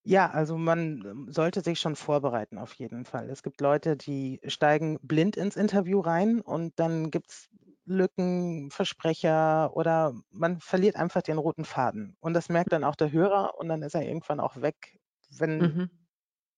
Ja, 0.03 0.31
also 0.31 0.57
man 0.57 1.05
ähm, 1.05 1.31
sollte 1.31 1.61
sich 1.61 1.79
schon 1.79 1.95
vorbereiten 1.95 2.57
auf 2.57 2.73
jeden 2.73 3.05
Fall. 3.05 3.29
Es 3.29 3.43
gibt 3.43 3.61
Leute, 3.61 3.95
die 3.95 4.39
steigen 4.45 4.97
blind 5.03 5.37
ins 5.37 5.55
Interview 5.55 5.99
rein 5.99 6.41
und 6.41 6.79
dann 6.79 7.11
gibt 7.11 7.29
es 7.29 7.49
Lücken, 7.89 8.71
Versprecher 8.71 9.75
oder 9.75 10.13
man 10.31 10.59
verliert 10.61 10.95
einfach 10.95 11.21
den 11.23 11.37
roten 11.39 11.65
Faden. 11.65 12.17
Und 12.21 12.33
das 12.35 12.49
merkt 12.49 12.73
dann 12.73 12.83
auch 12.85 12.95
der 12.95 13.11
Hörer 13.11 13.57
und 13.59 13.69
dann 13.69 13.83
ist 13.83 13.95
er 13.95 14.03
irgendwann 14.03 14.39
auch 14.39 14.61
weg, 14.61 14.99
wenn, 15.29 15.75
Mhm. 15.75 15.89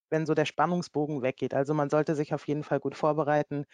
wenn 0.09 0.25
so 0.25 0.33
der 0.33 0.45
Spannungsbogen 0.45 1.21
weggeht. 1.21 1.53
Also 1.53 1.73
man 1.73 1.89
sollte 1.89 2.15
sich 2.15 2.33
auf 2.33 2.47
jeden 2.47 2.63
Fall 2.63 2.79
gut 2.79 2.95
vorbereiten, 2.95 3.65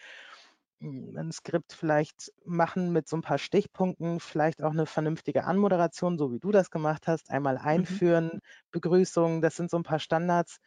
hm, 0.80 1.16
ein 1.16 1.32
Skript 1.32 1.72
vielleicht 1.72 2.32
machen 2.44 2.92
mit 2.92 3.08
so 3.08 3.16
ein 3.16 3.22
paar 3.22 3.38
Stichpunkten, 3.38 4.20
vielleicht 4.20 4.62
auch 4.62 4.72
eine 4.72 4.86
vernünftige 4.86 5.44
Anmoderation, 5.44 6.18
so 6.18 6.32
wie 6.32 6.40
du 6.40 6.52
das 6.52 6.70
gemacht 6.70 7.06
hast, 7.08 7.30
einmal 7.30 7.58
Mhm. 7.74 7.98
einführen, 7.98 8.40
Begrüßung, 8.72 9.42
das 9.42 9.56
sind 9.56 9.70
so 9.70 9.78
ein 9.78 9.82
paar 9.84 10.00
Standards, 10.00 10.58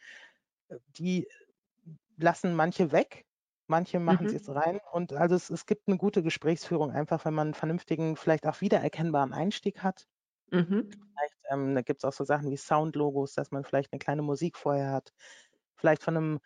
äh, 0.68 0.78
die 0.88 1.28
lassen 2.16 2.54
manche 2.54 2.92
weg, 2.92 3.26
manche 3.72 4.00
machen 4.00 4.26
es 4.26 4.32
Mhm. 4.32 4.32
jetzt 4.32 4.48
rein 4.50 4.80
und 4.92 5.12
also 5.14 5.34
es 5.36 5.50
es 5.50 5.66
gibt 5.66 5.88
eine 5.88 5.98
gute 5.98 6.22
Gesprächsführung 6.22 6.92
einfach, 6.92 7.24
wenn 7.24 7.34
man 7.34 7.48
'n 7.50 7.54
vernünftigen, 7.54 8.16
vielleicht 8.16 8.46
auch 8.46 8.60
wiedererkennbaren 8.60 9.32
Einstieg 9.34 9.82
hat. 9.82 10.06
Mhm. 10.52 11.02
Vielleicht, 11.16 11.34
ähm, 11.50 11.74
da 11.74 11.82
gibt's 11.82 12.04
auch 12.04 12.12
so 12.12 12.24
Sachen 12.24 12.50
wie 12.50 12.56
Soundlogos, 12.56 13.34
dass 13.34 13.50
man 13.50 13.64
vielleicht 13.64 13.92
eine 13.92 13.98
kleine 13.98 14.22
Musik 14.22 14.56
vorher 14.56 14.92
hat. 14.92 15.12
Vielleicht 15.76 16.02
von 16.02 16.16
einem 16.16 16.40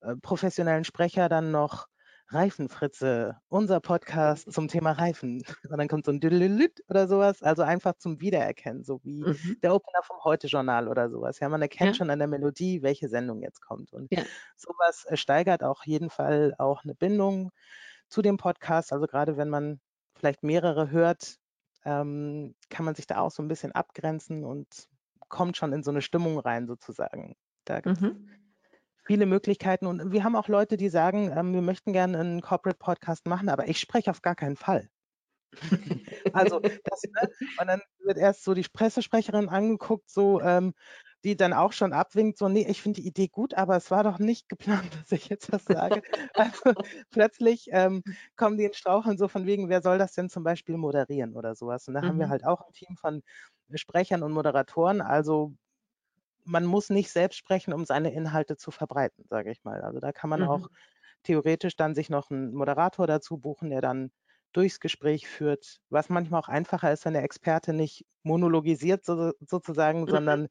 äh, 0.00 0.16
professionellen 0.16 0.84
Sprecher 0.84 1.28
dann 1.28 1.50
noch 1.50 1.88
Reifenfritze, 2.30 3.38
unser 3.48 3.80
Podcast 3.80 4.52
zum 4.52 4.68
Thema 4.68 4.92
Reifen. 4.92 5.42
Und 5.70 5.78
dann 5.78 5.88
kommt 5.88 6.04
so 6.06 6.12
ein 6.12 6.20
Düdelüt 6.20 6.82
oder 6.88 7.08
sowas. 7.08 7.42
Also 7.42 7.62
einfach 7.62 7.94
zum 7.96 8.20
Wiedererkennen, 8.20 8.84
so 8.84 9.00
wie 9.04 9.28
Mhm. 9.28 9.58
der 9.62 9.74
Opener 9.74 10.02
vom 10.02 10.22
Heute-Journal 10.24 10.88
oder 10.88 11.10
sowas. 11.10 11.40
Ja, 11.40 11.48
man 11.48 11.62
erkennt 11.62 11.94
Ja, 11.94 11.94
schon 11.96 12.10
an 12.10 12.18
der 12.18 12.28
Melodie, 12.28 12.82
welche 12.82 13.08
Sendung 13.08 13.42
jetzt 13.42 13.60
kommt. 13.60 13.92
Und 13.92 14.10
ja. 14.10 14.22
sowas 14.56 15.04
äh, 15.06 15.16
steigert 15.16 15.62
auch 15.62 15.84
jeden 15.84 16.10
Fall 16.10 16.54
auch 16.58 16.84
eine 16.84 16.94
Bindung 16.94 17.50
zu 18.08 18.22
dem 18.22 18.36
Podcast. 18.36 18.92
Also 18.92 19.06
gerade 19.06 19.36
wenn 19.36 19.48
man 19.50 19.80
vielleicht 20.16 20.42
mehrere 20.42 20.90
hört, 20.90 21.36
ähm, 21.84 22.54
kann 22.70 22.84
man 22.84 22.94
sich 22.94 23.06
da 23.06 23.18
auch 23.20 23.30
so 23.30 23.42
ein 23.42 23.48
bisschen 23.48 23.72
abgrenzen 23.72 24.44
und 24.44 24.88
kommt 25.28 25.56
schon 25.56 25.72
in 25.72 25.82
so 25.82 25.90
eine 25.90 26.02
Stimmung 26.02 26.38
rein 26.38 26.66
sozusagen. 26.66 27.36
Da 27.64 27.80
Mhm. 27.84 28.28
Viele 29.08 29.26
Möglichkeiten 29.26 29.86
und 29.86 30.12
wir 30.12 30.24
haben 30.24 30.36
auch 30.36 30.48
Leute, 30.48 30.76
die 30.76 30.88
sagen, 30.90 31.32
ähm, 31.36 31.54
wir 31.54 31.62
möchten 31.62 31.92
gerne 31.94 32.18
einen 32.20 32.42
Corporate 32.42 32.78
Podcast 32.78 33.26
machen, 33.26 33.48
aber 33.50 33.68
ich 33.68 33.80
spreche 33.80 34.10
auf 34.12 34.22
gar 34.22 34.36
keinen 34.36 34.56
Fall. 34.56 34.88
Also 36.32 36.60
das, 36.84 37.06
ne? 37.14 37.28
Und 37.60 37.66
dann 37.68 37.80
wird 38.04 38.18
erst 38.18 38.44
so 38.44 38.54
die 38.54 38.64
Pressesprecherin 38.72 39.48
angeguckt, 39.48 40.10
so, 40.10 40.40
ähm, 40.42 40.74
die 41.24 41.36
dann 41.36 41.52
auch 41.52 41.72
schon 41.72 41.92
abwinkt, 41.92 42.38
so, 42.38 42.48
nee, 42.48 42.66
ich 42.68 42.80
finde 42.80 43.00
die 43.00 43.08
Idee 43.08 43.28
gut, 43.28 43.54
aber 43.54 43.76
es 43.76 43.90
war 43.90 44.04
doch 44.04 44.18
nicht 44.18 44.48
geplant, 44.48 44.94
dass 45.00 45.12
ich 45.12 45.28
jetzt 45.28 45.52
was 45.52 45.66
sage. 45.68 46.02
Also 46.36 46.74
plötzlich 47.10 47.68
ähm, 47.72 48.04
kommen 48.36 48.56
die 48.58 48.64
in 48.64 48.74
Straucheln 48.74 49.18
so 49.18 49.28
von 49.28 49.46
wegen, 49.46 49.68
wer 49.68 49.82
soll 49.82 49.98
das 49.98 50.12
denn 50.14 50.28
zum 50.30 50.44
Beispiel 50.44 50.76
moderieren 50.76 51.34
oder 51.36 51.54
sowas. 51.56 51.88
Und 51.88 51.94
da 51.94 52.04
haben 52.06 52.18
wir 52.18 52.28
Mhm. 52.28 52.30
halt 52.30 52.44
auch 52.46 52.60
ein 52.66 52.72
Team 52.72 52.96
von 52.96 53.22
Sprechern 53.74 54.22
und 54.22 54.32
Moderatoren. 54.32 55.00
Also 55.00 55.54
man 56.48 56.64
muss 56.66 56.90
nicht 56.90 57.10
selbst 57.12 57.36
sprechen, 57.38 57.72
um 57.74 57.84
seine 57.86 58.12
Inhalte 58.12 58.56
zu 58.56 58.70
verbreiten, 58.70 59.24
sage 59.28 59.50
ich 59.52 59.64
mal. 59.64 59.82
Also 59.82 60.00
da 60.00 60.12
kann 60.12 60.30
man 60.30 60.42
auch 60.44 60.66
Mhm. 60.66 60.76
theoretisch 61.24 61.76
dann 61.76 61.94
sich 61.94 62.10
noch 62.10 62.30
einen 62.30 62.54
Moderator 62.54 63.06
dazu 63.06 63.38
buchen, 63.38 63.70
der 63.70 63.80
dann 63.82 64.12
durchs 64.52 64.80
Gespräch 64.80 65.28
führt, 65.28 65.80
was 65.90 66.08
manchmal 66.10 66.40
auch 66.40 66.48
einfacher 66.48 66.92
ist, 66.92 67.04
wenn 67.04 67.14
der 67.14 67.24
Experte 67.24 67.72
nicht 67.74 68.06
monologisiert 68.22 69.04
so, 69.04 69.32
sozusagen, 69.40 70.06
Mhm. 70.06 70.18
sondern 70.38 70.48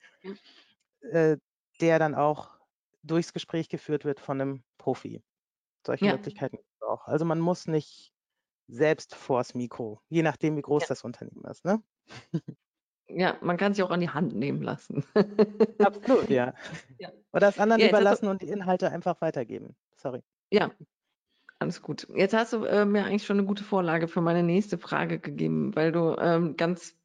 äh, 1.02 1.38
der 1.82 2.00
dann 2.00 2.16
auch 2.16 2.60
durchs 3.04 3.34
Gespräch 3.34 3.70
geführt 3.70 4.06
wird 4.06 4.20
von 4.20 4.42
einem 4.42 4.64
Profi. 4.78 5.24
Solche 5.86 6.08
Ja. 6.08 6.10
Möglichkeiten 6.10 6.58
gibt 6.58 6.70
es 6.76 6.84
auch. 6.88 7.08
Also 7.08 7.26
man 7.26 7.40
muss 7.40 7.68
nicht 7.68 8.14
selbst 8.68 9.16
vors 9.16 9.56
Mikro, 9.56 10.02
je 10.10 10.24
nachdem, 10.24 10.58
wie 10.58 10.62
groß 10.64 10.84
Ja. 10.84 10.88
das 10.88 11.04
Unternehmen 11.04 11.46
ist. 11.46 11.66
Ne? 11.66 11.84
Ja, 13.10 13.38
man 13.42 13.58
kann 13.58 13.74
sich 13.74 13.84
auch 13.84 13.90
an 13.90 14.02
die 14.02 14.10
Hand 14.10 14.36
nehmen 14.36 14.62
lassen. 14.62 15.04
Absolut, 15.80 16.30
ja. 16.30 16.54
Ja. 17.00 17.10
Oder 17.32 17.50
es 17.50 17.60
anderen 17.60 17.80
Ja, 17.80 17.86
hast 17.88 17.94
du 17.94 17.98
überlassen 17.98 18.28
und 18.28 18.42
die 18.42 18.48
Inhalte 18.48 18.92
einfach 18.92 19.22
weitergeben. 19.22 19.76
Sorry. 19.98 20.24
ja, 20.52 20.72
alles 21.60 21.82
gut. 21.82 22.08
Jetzt 22.16 22.34
hast 22.34 22.54
du 22.54 22.66
äh, 22.66 22.86
mir 22.86 23.06
eigentlich 23.06 23.26
schon 23.26 23.38
eine 23.38 23.48
gute 23.48 23.64
Vorlage 23.64 24.08
für 24.08 24.22
meine 24.22 24.44
nächste 24.44 24.78
Frage 24.78 25.20
gegeben, 25.20 25.76
weil 25.76 25.92
du 25.92 26.16
ähm, 26.20 26.58
ganz 26.58 26.97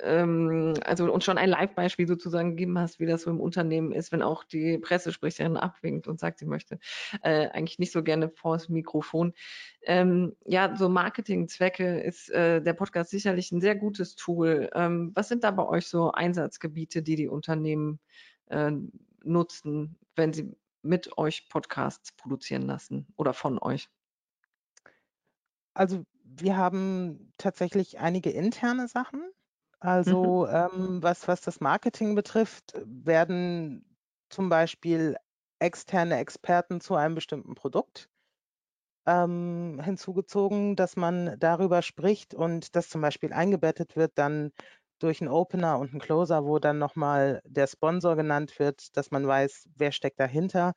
ähm, 0.00 0.74
also 0.84 1.12
uns 1.12 1.24
schon 1.24 1.38
ein 1.38 1.48
Live-Beispiel 1.48 2.06
sozusagen 2.06 2.50
gegeben 2.50 2.78
hast, 2.78 3.00
wie 3.00 3.06
das 3.06 3.22
so 3.22 3.30
im 3.30 3.40
Unternehmen 3.40 3.92
ist, 3.92 4.12
wenn 4.12 4.22
auch 4.22 4.44
die 4.44 4.78
Pressesprecherin 4.78 5.56
abwinkt 5.56 6.08
und 6.08 6.20
sagt, 6.20 6.38
sie 6.38 6.46
möchte 6.46 6.78
äh, 7.22 7.48
eigentlich 7.48 7.78
nicht 7.78 7.92
so 7.92 8.02
gerne 8.02 8.28
vors 8.28 8.68
Mikrofon. 8.68 9.34
Ähm, 9.82 10.34
ja, 10.44 10.74
so 10.76 10.88
Marketingzwecke 10.88 12.00
ist 12.00 12.30
äh, 12.30 12.62
der 12.62 12.72
Podcast 12.74 13.10
sicherlich 13.10 13.52
ein 13.52 13.60
sehr 13.60 13.76
gutes 13.76 14.14
Tool. 14.16 14.70
Ähm, 14.74 15.12
was 15.14 15.28
sind 15.28 15.44
da 15.44 15.50
bei 15.50 15.66
euch 15.66 15.86
so 15.86 16.12
Einsatzgebiete, 16.12 17.02
die 17.02 17.16
die 17.16 17.28
Unternehmen 17.28 18.00
äh, 18.46 18.72
nutzen, 19.24 19.96
wenn 20.16 20.32
sie 20.32 20.54
mit 20.82 21.16
euch 21.16 21.48
Podcasts 21.48 22.12
produzieren 22.12 22.62
lassen 22.62 23.06
oder 23.16 23.34
von 23.34 23.58
euch? 23.58 23.88
Also 25.74 26.04
wir 26.24 26.56
haben 26.56 27.32
tatsächlich 27.38 27.98
einige 27.98 28.30
interne 28.30 28.88
Sachen. 28.88 29.22
Mhm. 30.04 30.32
Also 30.34 30.46
ähm, 30.48 31.02
was, 31.02 31.26
was 31.28 31.40
das 31.40 31.60
Marketing 31.60 32.14
betrifft, 32.14 32.72
werden 32.84 33.96
zum 34.30 34.48
Beispiel 34.48 35.16
externe 35.58 36.18
Experten 36.18 36.80
zu 36.80 36.94
einem 36.94 37.14
bestimmten 37.14 37.54
Produkt 37.54 38.08
ähm, 39.06 39.80
hinzugezogen, 39.84 40.76
dass 40.76 40.96
man 40.96 41.36
darüber 41.38 41.82
spricht 41.82 42.34
und 42.34 42.76
das 42.76 42.88
zum 42.90 43.00
Beispiel 43.00 43.32
eingebettet 43.32 43.96
wird 43.96 44.12
dann 44.16 44.52
durch 45.00 45.20
einen 45.20 45.30
Opener 45.30 45.78
und 45.78 45.90
einen 45.90 46.00
Closer, 46.00 46.44
wo 46.44 46.58
dann 46.60 46.78
nochmal 46.78 47.40
der 47.44 47.66
Sponsor 47.66 48.16
genannt 48.16 48.58
wird, 48.60 48.96
dass 48.96 49.10
man 49.10 49.26
weiß, 49.26 49.68
wer 49.76 49.92
steckt 49.92 50.20
dahinter. 50.20 50.74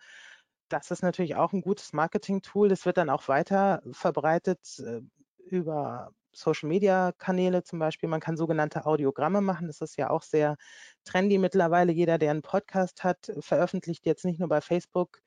Das 0.70 0.92
ist 0.92 1.04
natürlich 1.04 1.36
auch 1.36 1.54
ein 1.54 1.62
gutes 1.62 1.94
Marketing-Tool. 1.94 2.70
Das 2.70 2.86
wird 2.86 2.98
dann 2.98 3.10
auch 3.12 3.28
weiter 3.28 3.82
verbreitet 3.92 4.80
äh, 4.80 5.02
über 5.46 6.12
Social-Media-Kanäle 6.36 7.64
zum 7.64 7.80
Beispiel. 7.80 8.10
Man 8.10 8.20
kann 8.20 8.38
sogenannte 8.38 8.86
Audiogramme 8.86 9.42
machen. 9.42 9.68
Das 9.68 9.82
ist 9.82 9.98
ja 9.98 10.10
auch 10.10 10.24
sehr 10.24 10.58
trendy 11.06 11.38
mittlerweile. 11.38 11.92
Jeder, 11.92 12.18
der 12.18 12.32
einen 12.32 12.42
Podcast 12.42 13.04
hat, 13.04 13.32
veröffentlicht 13.40 14.06
jetzt 14.06 14.26
nicht 14.26 14.40
nur 14.40 14.50
bei 14.50 14.62
Facebook. 14.62 15.22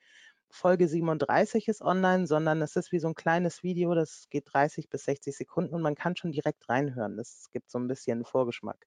Folge 0.51 0.89
37 0.89 1.69
ist 1.69 1.83
online, 1.83 2.27
sondern 2.27 2.63
es 2.63 2.77
ist 2.77 2.91
wie 2.93 2.99
so 3.01 3.09
ein 3.09 3.15
kleines 3.15 3.63
Video, 3.63 3.95
das 3.95 4.29
geht 4.31 4.45
30 4.53 4.89
bis 4.89 5.05
60 5.05 5.37
Sekunden 5.37 5.75
und 5.75 5.83
man 5.83 5.95
kann 5.95 6.17
schon 6.17 6.33
direkt 6.33 6.69
reinhören. 6.69 7.17
Das 7.19 7.51
gibt 7.53 7.71
so 7.71 7.79
ein 7.79 7.87
bisschen 7.89 8.25
Vorgeschmack. 8.25 8.87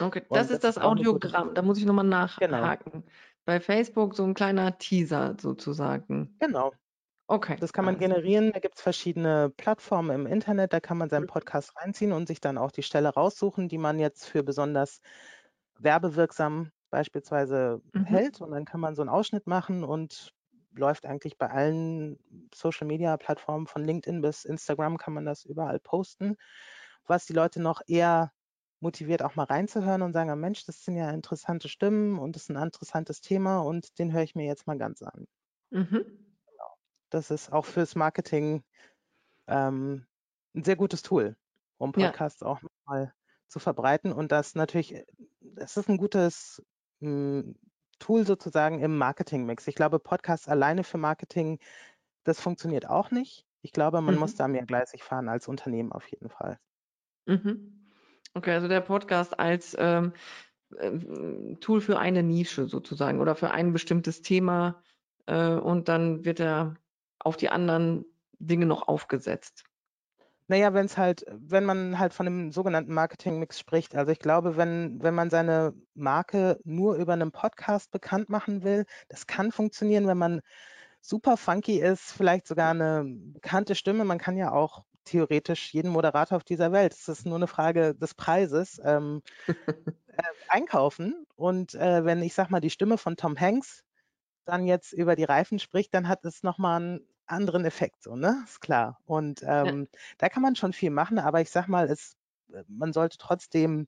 Okay, 0.00 0.22
das 0.32 0.50
Und 0.50 0.50
ist 0.50 0.62
das 0.64 0.76
das 0.76 0.76
ist 0.76 0.82
eine 0.82 0.92
gute 0.94 1.30
Audiogramm. 1.30 1.54
Da 1.54 1.62
muss 1.62 1.78
ich 1.78 1.84
nochmal 1.86 2.04
Genau, 2.38 2.60
nachhaken. 2.60 3.04
Bei 3.44 3.60
Facebook 3.60 4.14
so 4.14 4.24
ein 4.24 4.34
kleiner 4.34 4.78
Teaser 4.78 5.36
sozusagen. 5.40 6.36
genau. 6.40 6.72
Okay, 7.30 7.60
Das 7.60 7.72
kann 7.72 7.84
man 7.84 7.96
alles 7.96 8.08
klar. 8.08 8.18
generieren. 8.18 8.52
Da 8.52 8.60
gibt 8.60 8.76
es 8.76 8.82
verschiedene 8.82 9.50
Plattformen 9.56 10.10
im 10.14 10.26
Internet. 10.26 10.72
Da 10.72 10.80
kann 10.80 10.98
man 10.98 11.10
seinen 11.10 11.26
Mhm. 11.26 11.28
Podcast 11.28 11.76
reinziehen 11.76 12.12
und 12.12 12.28
sich 12.28 12.40
dann 12.40 12.58
auch 12.58 12.70
die 12.72 12.82
Stelle 12.84 13.08
raussuchen, 13.10 13.68
die 13.68 13.78
man 13.78 13.98
jetzt 13.98 14.26
für 14.26 14.42
besonders 14.44 15.00
werbewirksam 15.78 16.72
beispielsweise 16.90 17.82
Mhm. 17.94 18.04
hält. 18.04 18.40
Und 18.40 18.52
dann 18.52 18.64
kann 18.64 18.80
man 18.80 18.94
so 18.94 19.02
einen 19.02 19.08
Ausschnitt 19.10 19.46
machen 19.46 19.84
und 19.84 20.32
läuft 20.74 21.06
eigentlich 21.06 21.38
bei 21.38 21.50
allen 21.50 22.18
Social-Media-Plattformen 22.54 23.66
von 23.66 23.84
LinkedIn 23.84 24.20
bis 24.22 24.44
Instagram 24.44 24.96
kann 24.98 25.14
man 25.14 25.24
das 25.24 25.44
überall 25.44 25.80
posten, 25.80 26.36
was 27.06 27.26
die 27.26 27.32
Leute 27.32 27.60
noch 27.60 27.82
eher 27.88 28.32
motiviert, 28.80 29.22
auch 29.22 29.34
mal 29.36 29.44
reinzuhören 29.44 30.02
und 30.02 30.12
sagen, 30.12 30.30
ah, 30.30 30.36
Mensch, 30.36 30.64
das 30.66 30.84
sind 30.84 30.96
ja 30.96 31.10
interessante 31.10 31.68
Stimmen 31.68 32.18
und 32.18 32.36
das 32.36 32.44
ist 32.44 32.50
ein 32.50 32.62
interessantes 32.62 33.20
Thema 33.20 33.58
und 33.60 33.98
den 33.98 34.12
höre 34.12 34.22
ich 34.22 34.34
mir 34.36 34.46
jetzt 34.46 34.66
mal 34.68 34.78
ganz 34.78 35.02
an. 35.02 35.26
Mhm. 35.70 36.27
Das 37.10 37.30
ist 37.30 37.52
auch 37.52 37.64
fürs 37.66 37.94
Marketing 37.96 38.62
ähm, 39.48 40.06
ein 40.54 40.64
sehr 40.64 40.76
gutes 40.76 41.02
Tool, 41.02 41.36
um 41.78 41.92
Ja. 41.94 42.18
Podcasts 42.18 42.42
auch 42.42 42.60
mal 42.86 43.14
zu 43.48 43.58
verbreiten. 43.60 44.12
Und 44.12 44.32
das 44.32 44.54
natürlich, 44.54 44.94
äh, 44.94 45.06
es 45.56 45.76
ist 45.76 45.88
ein 45.88 45.98
gutes 45.98 46.62
hm, 47.00 47.56
Tool 47.98 48.26
sozusagen 48.26 48.80
im 48.80 48.98
Marketingmix. 48.98 49.66
Ich 49.68 49.74
glaube, 49.76 49.98
Podcasts 50.00 50.48
alleine 50.48 50.84
für 50.84 50.98
Marketing, 50.98 51.58
das 52.24 52.40
funktioniert 52.40 52.88
auch 52.88 53.10
nicht. 53.12 53.46
Ich 53.62 53.72
glaube, 53.72 54.00
man 54.02 54.16
muss 54.16 54.34
Mhm. 54.34 54.36
da 54.36 54.48
mehrgleisig 54.48 55.04
fahren 55.04 55.28
als 55.28 55.48
Unternehmen 55.48 55.92
auf 55.92 56.06
jeden 56.08 56.30
Fall. 56.30 56.60
Mhm. 57.26 57.90
Okay, 58.34 58.52
also 58.52 58.68
der 58.68 58.80
Podcast 58.80 59.38
als 59.38 59.76
ähm, 59.78 60.12
ähm, 60.78 61.58
Tool 61.60 61.80
für 61.80 61.98
eine 61.98 62.22
Nische 62.22 62.68
sozusagen 62.68 63.20
oder 63.20 63.36
für 63.36 63.50
ein 63.52 63.72
bestimmtes 63.72 64.22
Thema 64.22 64.82
äh, 65.26 65.54
und 65.54 65.88
dann 65.88 66.24
wird 66.24 66.40
er 66.40 66.76
auf 67.20 67.36
die 67.36 67.48
anderen 67.48 68.04
Dinge 68.38 68.66
noch 68.66 68.88
aufgesetzt. 68.88 69.64
Naja, 70.50 70.72
wenn 70.72 70.86
es 70.86 70.96
halt, 70.96 71.26
wenn 71.30 71.64
man 71.64 71.98
halt 71.98 72.14
von 72.14 72.24
dem 72.24 72.52
sogenannten 72.52 72.94
Marketingmix 72.94 73.58
spricht. 73.58 73.94
Also 73.94 74.12
ich 74.12 74.18
glaube, 74.18 74.56
wenn, 74.56 75.02
wenn 75.02 75.14
man 75.14 75.28
seine 75.28 75.74
Marke 75.94 76.58
nur 76.64 76.94
über 76.94 77.12
einen 77.12 77.32
Podcast 77.32 77.90
bekannt 77.90 78.30
machen 78.30 78.62
will, 78.62 78.86
das 79.08 79.26
kann 79.26 79.52
funktionieren, 79.52 80.06
wenn 80.06 80.16
man 80.16 80.40
super 81.02 81.36
funky 81.36 81.80
ist, 81.80 82.12
vielleicht 82.12 82.46
sogar 82.46 82.70
eine 82.70 83.04
bekannte 83.06 83.74
Stimme. 83.74 84.04
Man 84.04 84.18
kann 84.18 84.38
ja 84.38 84.50
auch 84.50 84.84
theoretisch 85.04 85.72
jeden 85.74 85.90
Moderator 85.90 86.36
auf 86.36 86.44
dieser 86.44 86.72
Welt. 86.72 86.94
Es 86.94 87.08
ist 87.08 87.26
nur 87.26 87.36
eine 87.36 87.46
Frage 87.46 87.94
des 87.94 88.14
Preises. 88.14 88.80
Ähm, 88.82 89.22
äh, 90.18 90.22
einkaufen 90.48 91.26
und 91.36 91.74
äh, 91.74 92.04
wenn 92.04 92.22
ich 92.22 92.34
sag 92.34 92.50
mal 92.50 92.60
die 92.60 92.70
Stimme 92.70 92.98
von 92.98 93.16
Tom 93.16 93.38
Hanks 93.38 93.84
dann 94.48 94.66
jetzt 94.66 94.92
über 94.92 95.16
die 95.16 95.24
Reifen 95.24 95.58
spricht, 95.58 95.94
dann 95.94 96.08
hat 96.08 96.24
es 96.24 96.42
nochmal 96.42 96.80
einen 96.80 97.00
anderen 97.26 97.64
Effekt, 97.64 98.02
so, 98.02 98.16
ne? 98.16 98.42
Ist 98.44 98.60
klar. 98.60 98.98
Und 99.04 99.42
ähm, 99.42 99.88
ja. 99.92 99.98
da 100.18 100.28
kann 100.28 100.42
man 100.42 100.56
schon 100.56 100.72
viel 100.72 100.90
machen, 100.90 101.18
aber 101.18 101.40
ich 101.40 101.50
sag 101.50 101.68
mal, 101.68 101.88
es, 101.88 102.16
äh, 102.52 102.64
man 102.68 102.92
sollte 102.92 103.18
trotzdem 103.18 103.86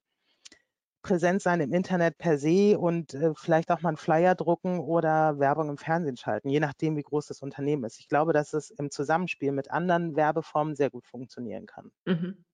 präsent 1.01 1.41
sein 1.41 1.61
im 1.61 1.73
Internet 1.73 2.17
per 2.19 2.37
se 2.37 2.77
und 2.77 3.13
äh, 3.15 3.33
vielleicht 3.35 3.71
auch 3.71 3.81
mal 3.81 3.89
einen 3.89 3.97
Flyer 3.97 4.35
drucken 4.35 4.79
oder 4.79 5.39
Werbung 5.39 5.69
im 5.69 5.77
Fernsehen 5.77 6.17
schalten, 6.17 6.49
je 6.49 6.59
nachdem, 6.59 6.95
wie 6.95 7.01
groß 7.01 7.25
das 7.27 7.41
Unternehmen 7.41 7.83
ist. 7.83 7.99
Ich 7.99 8.07
glaube, 8.07 8.33
dass 8.33 8.53
es 8.53 8.69
im 8.69 8.91
Zusammenspiel 8.91 9.51
mit 9.51 9.71
anderen 9.71 10.15
Werbeformen 10.15 10.75
sehr 10.75 10.91
gut 10.91 11.07
funktionieren 11.07 11.65
kann. 11.65 11.91
Mhm. 12.05 12.45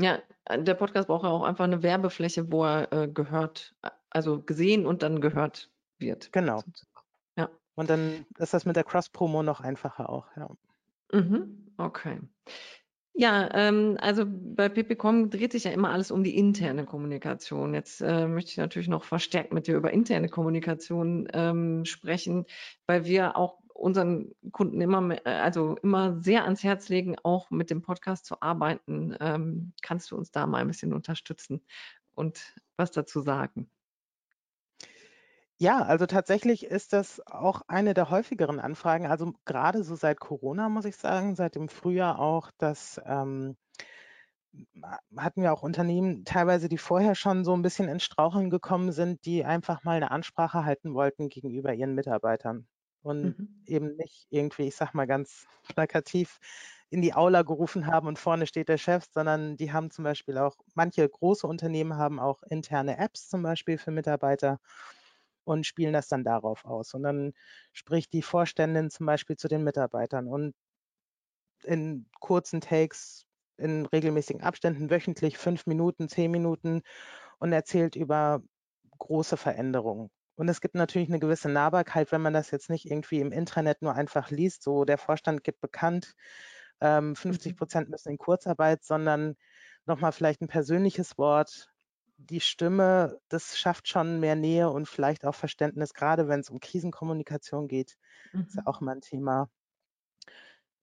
Ja, 0.00 0.20
der 0.54 0.74
Podcast 0.74 1.08
braucht 1.08 1.24
ja 1.24 1.30
auch 1.30 1.42
einfach 1.42 1.64
eine 1.64 1.82
Werbefläche, 1.82 2.52
wo 2.52 2.64
er 2.64 2.92
äh, 2.92 3.08
gehört, 3.08 3.74
also 4.10 4.42
gesehen 4.42 4.86
und 4.86 5.02
dann 5.02 5.20
gehört 5.20 5.70
wird. 5.98 6.32
Genau. 6.32 6.62
Und 7.78 7.88
dann 7.90 8.26
ist 8.38 8.54
das 8.54 8.64
mit 8.64 8.74
der 8.74 8.82
Cross-Promo 8.82 9.44
noch 9.44 9.60
einfacher 9.60 10.10
auch, 10.10 10.26
ja. 10.36 10.50
Mhm, 11.12 11.68
okay. 11.76 12.18
Ja, 13.14 13.48
ähm, 13.54 13.96
also 14.00 14.24
bei 14.26 14.68
PPCom 14.68 15.30
dreht 15.30 15.52
sich 15.52 15.62
ja 15.62 15.70
immer 15.70 15.90
alles 15.92 16.10
um 16.10 16.24
die 16.24 16.36
interne 16.36 16.86
Kommunikation. 16.86 17.74
Jetzt 17.74 18.00
äh, 18.00 18.26
möchte 18.26 18.50
ich 18.50 18.56
natürlich 18.56 18.88
noch 18.88 19.04
verstärkt 19.04 19.52
mit 19.52 19.68
dir 19.68 19.76
über 19.76 19.92
interne 19.92 20.28
Kommunikation 20.28 21.28
ähm, 21.32 21.84
sprechen, 21.84 22.46
weil 22.88 23.04
wir 23.04 23.36
auch 23.36 23.60
unseren 23.74 24.32
Kunden 24.50 24.80
immer, 24.80 25.00
mehr, 25.00 25.24
äh, 25.24 25.30
also 25.30 25.76
immer 25.80 26.20
sehr 26.20 26.42
ans 26.42 26.64
Herz 26.64 26.88
legen, 26.88 27.14
auch 27.22 27.48
mit 27.50 27.70
dem 27.70 27.82
Podcast 27.82 28.26
zu 28.26 28.42
arbeiten. 28.42 29.16
Ähm, 29.20 29.72
kannst 29.82 30.10
du 30.10 30.16
uns 30.16 30.32
da 30.32 30.48
mal 30.48 30.62
ein 30.62 30.66
bisschen 30.66 30.92
unterstützen 30.92 31.60
und 32.16 32.56
was 32.76 32.90
dazu 32.90 33.20
sagen? 33.20 33.70
Ja, 35.60 35.82
also 35.82 36.06
tatsächlich 36.06 36.64
ist 36.64 36.92
das 36.92 37.20
auch 37.26 37.62
eine 37.66 37.92
der 37.92 38.10
häufigeren 38.10 38.60
Anfragen. 38.60 39.06
Also 39.06 39.32
gerade 39.44 39.82
so 39.82 39.96
seit 39.96 40.20
Corona, 40.20 40.68
muss 40.68 40.84
ich 40.84 40.96
sagen, 40.96 41.34
seit 41.34 41.56
dem 41.56 41.68
Frühjahr 41.68 42.20
auch, 42.20 42.52
dass 42.58 43.00
ähm, 43.04 43.56
hatten 45.16 45.42
wir 45.42 45.52
auch 45.52 45.62
Unternehmen 45.62 46.24
teilweise, 46.24 46.68
die 46.68 46.78
vorher 46.78 47.14
schon 47.14 47.44
so 47.44 47.54
ein 47.54 47.62
bisschen 47.62 47.88
in 47.88 48.00
Straucheln 48.00 48.50
gekommen 48.50 48.92
sind, 48.92 49.24
die 49.24 49.44
einfach 49.44 49.84
mal 49.84 49.96
eine 49.96 50.10
Ansprache 50.10 50.64
halten 50.64 50.94
wollten 50.94 51.28
gegenüber 51.28 51.74
ihren 51.74 51.94
Mitarbeitern 51.94 52.66
und 53.02 53.38
mhm. 53.38 53.62
eben 53.66 53.96
nicht 53.96 54.26
irgendwie, 54.30 54.68
ich 54.68 54.76
sag 54.76 54.94
mal 54.94 55.06
ganz 55.06 55.46
plakativ, 55.74 56.38
in 56.90 57.02
die 57.02 57.14
Aula 57.14 57.42
gerufen 57.42 57.86
haben 57.86 58.08
und 58.08 58.18
vorne 58.18 58.46
steht 58.46 58.68
der 58.68 58.78
Chef, 58.78 59.04
sondern 59.12 59.56
die 59.58 59.72
haben 59.72 59.90
zum 59.90 60.04
Beispiel 60.04 60.38
auch, 60.38 60.56
manche 60.74 61.06
große 61.06 61.46
Unternehmen 61.46 61.96
haben 61.96 62.18
auch 62.18 62.42
interne 62.44 62.96
Apps 62.96 63.28
zum 63.28 63.42
Beispiel 63.42 63.76
für 63.76 63.90
Mitarbeiter 63.90 64.58
und 65.48 65.66
spielen 65.66 65.94
das 65.94 66.08
dann 66.08 66.24
darauf 66.24 66.64
aus. 66.64 66.94
Und 66.94 67.02
dann 67.02 67.32
spricht 67.72 68.12
die 68.12 68.22
Vorständin 68.22 68.90
zum 68.90 69.06
Beispiel 69.06 69.36
zu 69.36 69.48
den 69.48 69.64
Mitarbeitern 69.64 70.28
und 70.28 70.54
in 71.64 72.06
kurzen 72.20 72.60
Takes, 72.60 73.24
in 73.56 73.86
regelmäßigen 73.86 74.42
Abständen, 74.42 74.90
wöchentlich 74.90 75.38
fünf 75.38 75.66
Minuten, 75.66 76.08
zehn 76.08 76.30
Minuten 76.30 76.82
und 77.38 77.52
erzählt 77.52 77.96
über 77.96 78.42
große 78.98 79.36
Veränderungen. 79.36 80.10
Und 80.36 80.48
es 80.48 80.60
gibt 80.60 80.74
natürlich 80.76 81.08
eine 81.08 81.18
gewisse 81.18 81.48
Nahbarkeit, 81.48 82.12
wenn 82.12 82.20
man 82.20 82.34
das 82.34 82.50
jetzt 82.50 82.70
nicht 82.70 82.84
irgendwie 82.84 83.20
im 83.20 83.32
Intranet 83.32 83.82
nur 83.82 83.94
einfach 83.94 84.30
liest, 84.30 84.62
so 84.62 84.84
der 84.84 84.98
Vorstand 84.98 85.42
gibt 85.42 85.60
bekannt, 85.60 86.14
ähm, 86.80 87.16
50 87.16 87.52
mhm. 87.52 87.56
Prozent 87.56 87.88
müssen 87.88 88.10
in 88.10 88.18
Kurzarbeit, 88.18 88.84
sondern 88.84 89.34
nochmal 89.86 90.12
vielleicht 90.12 90.42
ein 90.42 90.48
persönliches 90.48 91.18
Wort, 91.18 91.70
die 92.18 92.40
Stimme, 92.40 93.18
das 93.28 93.56
schafft 93.56 93.88
schon 93.88 94.20
mehr 94.20 94.36
Nähe 94.36 94.70
und 94.70 94.88
vielleicht 94.88 95.24
auch 95.24 95.34
Verständnis, 95.34 95.94
gerade 95.94 96.28
wenn 96.28 96.40
es 96.40 96.50
um 96.50 96.60
Krisenkommunikation 96.60 97.68
geht. 97.68 97.96
Mhm. 98.32 98.42
Ist 98.42 98.56
ja 98.56 98.62
mhm. 98.62 98.66
auch 98.66 98.80
immer 98.80 98.92
ein 98.92 99.00
Thema. 99.00 99.48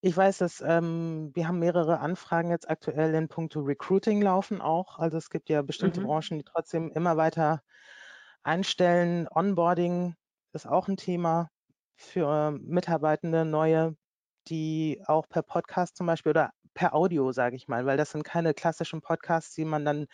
Ich 0.02 0.16
weiß, 0.16 0.38
dass 0.38 0.62
ähm, 0.62 1.32
wir 1.34 1.48
haben 1.48 1.60
mehrere 1.60 2.00
Anfragen 2.00 2.52
jetzt 2.52 2.70
aktuell 2.70 3.14
in 3.16 3.28
puncto 3.28 3.60
Recruiting 3.62 4.22
laufen 4.22 4.62
auch. 4.62 5.00
Also 5.00 5.18
es 5.18 5.30
gibt 5.30 5.50
ja 5.50 5.62
bestimmte 5.62 6.00
mhm. 6.02 6.06
Branchen, 6.06 6.38
die 6.38 6.44
trotzdem 6.44 6.92
immer 6.92 7.18
weiter 7.18 7.62
Einstellen, 8.44 9.28
Onboarding 9.28 10.16
ist 10.54 10.68
auch 10.68 10.88
ein 10.88 10.98
Thema 10.98 11.50
für 11.96 12.52
Mitarbeitende, 12.52 13.44
neue, 13.44 13.98
die 14.48 15.02
auch 15.08 15.28
per 15.28 15.42
Podcast 15.42 15.98
zum 15.98 16.06
Beispiel 16.06 16.30
oder 16.30 16.52
per 16.76 16.94
Audio, 16.94 17.32
sage 17.32 17.56
ich 17.56 17.68
mal, 17.68 17.88
weil 17.88 17.98
das 17.98 18.12
sind 18.12 18.24
keine 18.24 18.54
klassischen 18.54 19.02
Podcasts, 19.02 19.56
die 19.56 19.66
man 19.66 19.84
dann 19.84 20.06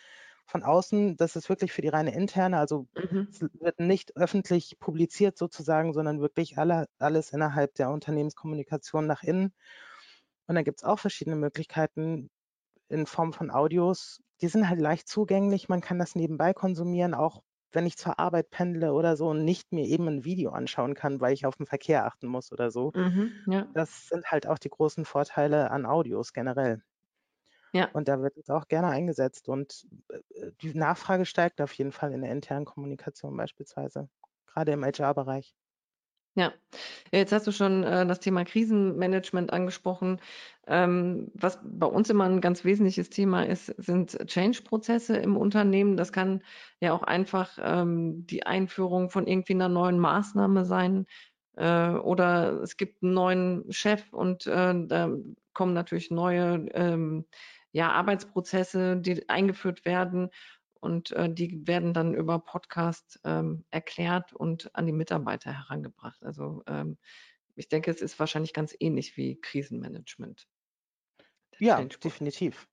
von 0.52 0.62
außen, 0.64 1.16
das 1.16 1.36
ist 1.36 1.48
wirklich 1.48 1.72
für 1.72 1.82
die 1.82 1.88
reine 1.88 2.14
interne, 2.14 2.58
also 2.58 2.86
mhm. 2.96 3.28
es 3.30 3.40
wird 3.42 3.80
nicht 3.80 4.16
öffentlich 4.16 4.78
publiziert 4.78 5.38
sozusagen, 5.38 5.94
sondern 5.94 6.20
wirklich 6.20 6.58
alle, 6.58 6.86
alles 6.98 7.32
innerhalb 7.32 7.74
der 7.76 7.90
Unternehmenskommunikation 7.90 9.06
nach 9.06 9.22
innen. 9.24 9.54
Und 10.46 10.54
dann 10.56 10.64
gibt 10.64 10.78
es 10.80 10.84
auch 10.84 10.98
verschiedene 10.98 11.36
Möglichkeiten 11.36 12.30
in 12.88 13.06
Form 13.06 13.32
von 13.32 13.50
Audios. 13.50 14.20
Die 14.42 14.48
sind 14.48 14.68
halt 14.68 14.80
leicht 14.80 15.08
zugänglich, 15.08 15.68
man 15.68 15.80
kann 15.82 15.98
das 15.98 16.14
nebenbei 16.16 16.54
konsumieren, 16.54 17.14
auch 17.14 17.42
wenn 17.72 17.86
ich 17.86 17.96
zur 17.98 18.18
Arbeit 18.18 18.50
pendle 18.50 18.92
oder 18.94 19.16
so 19.16 19.28
und 19.30 19.44
nicht 19.44 19.72
mir 19.72 19.86
eben 19.86 20.08
ein 20.08 20.24
Video 20.24 20.52
anschauen 20.52 20.94
kann, 20.94 21.20
weil 21.20 21.34
ich 21.34 21.46
auf 21.46 21.56
den 21.56 21.66
Verkehr 21.66 22.06
achten 22.06 22.28
muss 22.28 22.52
oder 22.52 22.70
so. 22.70 22.94
Mhm, 22.94 23.44
ja. 23.46 23.74
Das 23.74 24.08
sind 24.08 24.30
halt 24.30 24.46
auch 24.48 24.58
die 24.58 24.70
großen 24.70 25.04
Vorteile 25.06 25.70
an 25.70 25.86
Audios 25.86 26.32
generell. 26.32 26.82
Ja. 27.72 27.88
Und 27.92 28.08
da 28.08 28.20
wird 28.20 28.36
es 28.36 28.50
auch 28.50 28.68
gerne 28.68 28.88
eingesetzt. 28.88 29.48
Und 29.48 29.86
äh, 30.08 30.50
die 30.60 30.74
Nachfrage 30.74 31.24
steigt 31.24 31.60
auf 31.60 31.72
jeden 31.72 31.92
Fall 31.92 32.12
in 32.12 32.22
der 32.22 32.30
internen 32.30 32.64
Kommunikation 32.64 33.36
beispielsweise, 33.36 34.08
gerade 34.46 34.72
im 34.72 34.84
HR-Bereich. 34.84 35.54
Ja, 36.34 36.54
jetzt 37.10 37.30
hast 37.32 37.46
du 37.46 37.52
schon 37.52 37.84
äh, 37.84 38.06
das 38.06 38.20
Thema 38.20 38.44
Krisenmanagement 38.44 39.52
angesprochen. 39.52 40.18
Ähm, 40.66 41.30
was 41.34 41.58
bei 41.62 41.86
uns 41.86 42.08
immer 42.08 42.24
ein 42.24 42.40
ganz 42.40 42.64
wesentliches 42.64 43.10
Thema 43.10 43.42
ist, 43.42 43.66
sind 43.76 44.18
Change-Prozesse 44.26 45.16
im 45.18 45.36
Unternehmen. 45.36 45.98
Das 45.98 46.10
kann 46.10 46.42
ja 46.80 46.94
auch 46.94 47.02
einfach 47.02 47.58
ähm, 47.60 48.26
die 48.26 48.46
Einführung 48.46 49.10
von 49.10 49.26
irgendwie 49.26 49.52
einer 49.52 49.68
neuen 49.68 49.98
Maßnahme 49.98 50.64
sein. 50.64 51.06
Äh, 51.56 51.90
oder 51.90 52.62
es 52.62 52.78
gibt 52.78 53.02
einen 53.02 53.12
neuen 53.12 53.70
Chef 53.70 54.10
und 54.14 54.46
äh, 54.46 54.74
da 54.86 55.10
kommen 55.52 55.74
natürlich 55.74 56.10
neue 56.10 56.66
ähm, 56.72 57.26
ja, 57.72 57.90
Arbeitsprozesse, 57.90 58.96
die 58.98 59.28
eingeführt 59.28 59.84
werden 59.84 60.30
und 60.80 61.12
äh, 61.12 61.32
die 61.32 61.66
werden 61.66 61.94
dann 61.94 62.14
über 62.14 62.38
Podcast 62.38 63.20
ähm, 63.24 63.64
erklärt 63.70 64.32
und 64.32 64.74
an 64.74 64.86
die 64.86 64.92
Mitarbeiter 64.92 65.52
herangebracht. 65.52 66.22
Also 66.22 66.62
ähm, 66.66 66.98
ich 67.54 67.68
denke, 67.68 67.90
es 67.90 68.00
ist 68.00 68.18
wahrscheinlich 68.18 68.52
ganz 68.52 68.74
ähnlich 68.78 69.16
wie 69.16 69.40
Krisenmanagement. 69.40 70.48
Ja, 71.58 71.82
definitiv. 71.84 72.66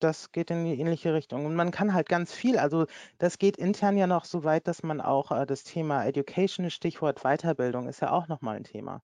Das 0.00 0.32
geht 0.32 0.50
in 0.50 0.64
die 0.64 0.78
ähnliche 0.78 1.14
Richtung. 1.14 1.46
Und 1.46 1.54
man 1.54 1.70
kann 1.70 1.94
halt 1.94 2.08
ganz 2.08 2.34
viel, 2.34 2.58
also 2.58 2.86
das 3.18 3.38
geht 3.38 3.56
intern 3.56 3.96
ja 3.96 4.06
noch 4.06 4.24
so 4.24 4.44
weit, 4.44 4.66
dass 4.66 4.82
man 4.82 5.00
auch 5.00 5.30
äh, 5.30 5.46
das 5.46 5.64
Thema 5.64 6.04
Education, 6.04 6.70
Stichwort 6.70 7.22
Weiterbildung, 7.22 7.88
ist 7.88 8.00
ja 8.00 8.10
auch 8.10 8.28
nochmal 8.28 8.56
ein 8.56 8.64
Thema. 8.64 9.02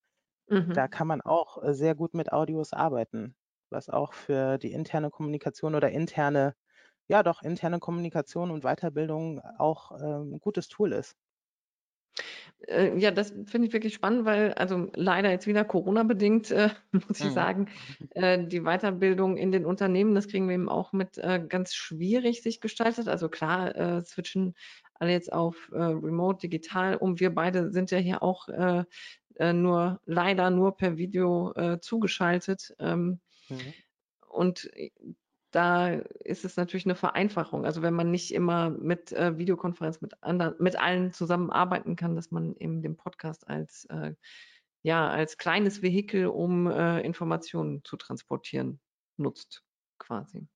Mhm. 0.49 0.75
Da 0.75 0.89
kann 0.89 1.07
man 1.07 1.21
auch 1.23 1.63
äh, 1.63 1.73
sehr 1.73 1.95
gut 1.95 2.13
mit 2.13 2.33
Audios 2.33 2.73
arbeiten, 2.73 3.35
was 3.71 3.89
auch 3.89 4.13
für 4.13 4.59
die 4.59 4.73
interne 4.73 5.11
Kommunikation 5.11 5.75
oder 5.75 5.91
interne 5.91 6.55
ja 7.11 7.23
doch 7.25 7.43
interne 7.43 7.81
Kommunikation 7.81 8.51
und 8.51 8.63
Weiterbildung 8.63 9.41
auch 9.59 9.93
ähm, 10.01 10.35
ein 10.35 10.41
gutes 10.41 10.69
Tool 10.69 10.93
ist. 10.93 11.17
Äh, 12.69 12.97
ja, 12.99 13.11
das 13.11 13.31
finde 13.47 13.67
ich 13.67 13.73
wirklich 13.73 13.95
spannend, 13.95 14.25
weil 14.25 14.53
also 14.55 14.91
leider 14.95 15.31
jetzt 15.31 15.47
wieder 15.47 15.65
Corona-bedingt, 15.65 16.51
äh, 16.51 16.71
muss 16.93 17.21
ich 17.21 17.27
mhm. 17.27 17.35
sagen, 17.35 17.69
äh, 18.15 18.47
die 18.47 18.61
Weiterbildung 18.61 19.37
in 19.37 19.51
den 19.51 19.67
Unternehmen, 19.67 20.15
das 20.15 20.29
kriegen 20.29 20.49
wir 20.49 20.55
eben 20.55 20.69
auch 20.69 20.93
mit 20.93 21.19
äh, 21.19 21.45
ganz 21.47 21.75
schwierig 21.75 22.43
sich 22.43 22.61
gestaltet. 22.61 23.09
Also 23.09 23.29
klar, 23.29 23.75
äh, 23.75 24.05
switchen 24.05 24.55
alle 24.95 25.13
jetzt 25.13 25.33
auf 25.33 25.71
äh, 25.73 25.83
Remote 25.83 26.41
digital 26.41 26.97
um. 26.97 27.19
Wir 27.19 27.35
beide 27.35 27.73
sind 27.73 27.91
ja 27.91 27.99
hier 27.99 28.23
auch 28.23 28.49
nur 29.39 30.01
leider 30.05 30.51
nur 30.51 30.77
per 30.77 30.99
Video 30.99 31.79
zugeschaltet. 31.81 32.75
Ähm, 32.79 33.21
mhm. 33.51 33.75
Und 34.29 34.71
da 35.51 35.89
ist 35.91 36.45
es 36.45 36.57
natürlich 36.57 36.87
eine 36.87 36.95
Vereinfachung. 36.95 37.65
Also 37.65 37.83
wenn 37.83 37.95
man 37.95 38.11
nicht 38.11 38.33
immer 38.33 38.71
mit 38.71 39.13
äh, 39.13 39.37
Videokonferenz 39.37 40.01
mit 40.01 40.23
anderen, 40.23 40.55
mit 40.59 40.77
allen 40.77 41.13
zusammenarbeiten 41.13 41.97
kann, 41.97 42.15
dass 42.15 42.31
man 42.31 42.55
eben 42.57 42.83
den 42.83 42.97
Podcast 42.97 43.49
als 43.49 43.87
äh, 43.87 44.15
ja 44.83 45.09
als 45.09 45.37
kleines 45.37 45.83
Vehikel, 45.83 46.27
um 46.29 46.69
äh, 46.69 47.01
Informationen 47.01 47.83
zu 47.85 47.97
transportieren, 47.97 48.81
nutzt, 49.17 49.63
quasi. 49.99 50.47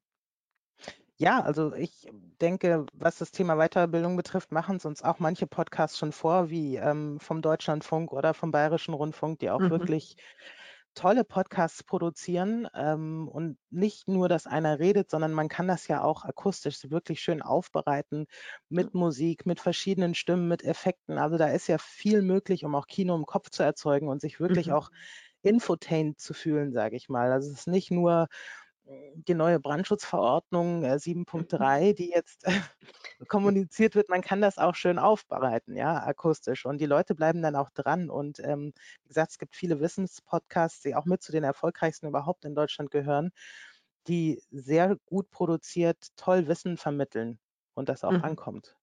Ja, 1.16 1.40
also 1.40 1.72
ich 1.74 2.08
denke, 2.40 2.86
was 2.92 3.18
das 3.18 3.30
Thema 3.30 3.56
Weiterbildung 3.56 4.16
betrifft, 4.16 4.50
machen 4.50 4.76
es 4.76 4.84
uns 4.84 5.02
auch 5.02 5.20
manche 5.20 5.46
Podcasts 5.46 5.96
schon 5.96 6.10
vor, 6.10 6.50
wie 6.50 6.76
ähm, 6.76 7.20
vom 7.20 7.40
Deutschlandfunk 7.40 8.12
oder 8.12 8.34
vom 8.34 8.50
Bayerischen 8.50 8.94
Rundfunk, 8.94 9.38
die 9.38 9.50
auch 9.50 9.60
mhm. 9.60 9.70
wirklich 9.70 10.16
tolle 10.94 11.24
Podcasts 11.24 11.82
produzieren 11.84 12.68
ähm, 12.74 13.28
und 13.28 13.58
nicht 13.70 14.08
nur, 14.08 14.28
dass 14.28 14.46
einer 14.46 14.78
redet, 14.78 15.10
sondern 15.10 15.32
man 15.32 15.48
kann 15.48 15.68
das 15.68 15.88
ja 15.88 16.02
auch 16.02 16.24
akustisch 16.24 16.90
wirklich 16.90 17.20
schön 17.20 17.42
aufbereiten 17.42 18.26
mit 18.68 18.94
Musik, 18.94 19.46
mit 19.46 19.60
verschiedenen 19.60 20.14
Stimmen, 20.14 20.48
mit 20.48 20.62
Effekten. 20.64 21.18
Also 21.18 21.36
da 21.38 21.48
ist 21.48 21.66
ja 21.68 21.78
viel 21.78 22.22
möglich, 22.22 22.64
um 22.64 22.74
auch 22.74 22.86
Kino 22.86 23.14
im 23.16 23.26
Kopf 23.26 23.50
zu 23.50 23.62
erzeugen 23.62 24.08
und 24.08 24.20
sich 24.20 24.40
wirklich 24.40 24.70
Mhm. 24.70 24.72
auch 24.72 24.90
infotained 25.42 26.18
zu 26.20 26.32
fühlen, 26.34 26.72
sage 26.72 26.96
ich 26.96 27.08
mal. 27.08 27.30
Also 27.32 27.50
es 27.50 27.60
ist 27.60 27.68
nicht 27.68 27.90
nur 27.90 28.28
die 29.14 29.34
neue 29.34 29.60
Brandschutzverordnung 29.60 30.84
äh, 30.84 30.98
7.3, 30.98 31.92
die 31.94 32.10
jetzt 32.10 32.44
kommuniziert 33.28 33.94
wird, 33.94 34.08
man 34.10 34.20
kann 34.22 34.40
das 34.40 34.58
auch 34.58 34.74
schön 34.74 34.98
aufbereiten, 34.98 35.76
ja, 35.76 36.02
akustisch. 36.04 36.66
Und 36.66 36.80
die 36.80 36.86
Leute 36.86 37.14
bleiben 37.14 37.42
dann 37.42 37.56
auch 37.56 37.70
dran. 37.70 38.10
Und 38.10 38.40
ähm, 38.40 38.72
wie 39.02 39.08
gesagt, 39.08 39.32
es 39.32 39.38
gibt 39.38 39.56
viele 39.56 39.80
Wissenspodcasts, 39.80 40.82
die 40.82 40.94
auch 40.94 41.06
mit 41.06 41.22
zu 41.22 41.32
den 41.32 41.44
erfolgreichsten 41.44 42.06
überhaupt 42.08 42.44
in 42.44 42.54
Deutschland 42.54 42.90
gehören, 42.90 43.30
die 44.08 44.42
sehr 44.50 44.96
gut 45.06 45.30
produziert, 45.30 46.08
toll 46.16 46.48
Wissen 46.48 46.76
vermitteln 46.76 47.38
und 47.74 47.88
das 47.88 48.04
auch 48.04 48.12
Mhm. 48.14 48.22
ankommt. 48.22 48.76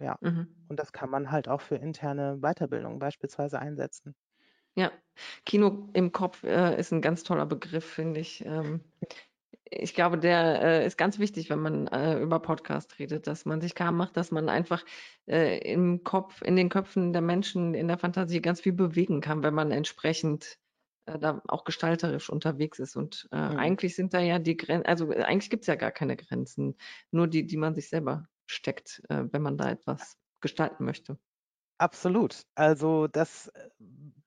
Ja. 0.00 0.18
Mhm. 0.20 0.68
Und 0.68 0.78
das 0.80 0.92
kann 0.92 1.10
man 1.10 1.30
halt 1.32 1.48
auch 1.48 1.60
für 1.62 1.76
interne 1.76 2.38
Weiterbildung 2.40 2.98
beispielsweise 2.98 3.58
einsetzen. 3.60 4.16
Ja, 4.76 4.92
Kino 5.44 5.88
im 5.94 6.12
Kopf 6.12 6.44
äh, 6.44 6.78
ist 6.78 6.92
ein 6.92 7.02
ganz 7.02 7.24
toller 7.24 7.46
Begriff, 7.46 7.84
finde 7.84 8.20
ich. 8.20 8.44
Ähm, 8.44 8.92
ich 9.70 9.94
glaube, 9.94 10.18
der 10.18 10.62
äh, 10.62 10.86
ist 10.86 10.96
ganz 10.98 11.18
wichtig, 11.18 11.50
wenn 11.50 11.60
man 11.60 11.86
äh, 11.88 12.18
über 12.20 12.40
Podcast 12.40 12.98
redet, 12.98 13.26
dass 13.26 13.44
man 13.44 13.60
sich 13.60 13.74
klar 13.74 13.92
macht, 13.92 14.16
dass 14.16 14.30
man 14.30 14.48
einfach 14.48 14.84
äh, 15.26 15.58
im 15.70 16.04
Kopf, 16.04 16.42
in 16.42 16.56
den 16.56 16.68
Köpfen 16.68 17.12
der 17.12 17.22
Menschen, 17.22 17.74
in 17.74 17.88
der 17.88 17.98
Fantasie 17.98 18.40
ganz 18.40 18.60
viel 18.60 18.72
bewegen 18.72 19.20
kann, 19.20 19.42
wenn 19.42 19.54
man 19.54 19.70
entsprechend 19.70 20.58
äh, 21.06 21.18
da 21.18 21.42
auch 21.48 21.64
gestalterisch 21.64 22.30
unterwegs 22.30 22.78
ist. 22.78 22.96
Und 22.96 23.28
äh, 23.32 23.36
Mhm. 23.36 23.58
eigentlich 23.58 23.94
sind 23.96 24.14
da 24.14 24.20
ja 24.20 24.38
die 24.38 24.56
Grenzen, 24.56 24.86
also 24.86 25.12
äh, 25.12 25.22
eigentlich 25.22 25.50
gibt 25.50 25.62
es 25.64 25.66
ja 25.68 25.74
gar 25.76 25.92
keine 25.92 26.16
Grenzen, 26.16 26.76
nur 27.10 27.26
die, 27.28 27.46
die 27.46 27.56
man 27.56 27.74
sich 27.74 27.88
selber 27.88 28.26
steckt, 28.46 29.02
wenn 29.10 29.42
man 29.42 29.58
da 29.58 29.70
etwas 29.70 30.16
gestalten 30.40 30.86
möchte. 30.86 31.18
Absolut. 31.78 32.42
Also 32.56 33.06
das 33.06 33.48
äh, 33.48 33.68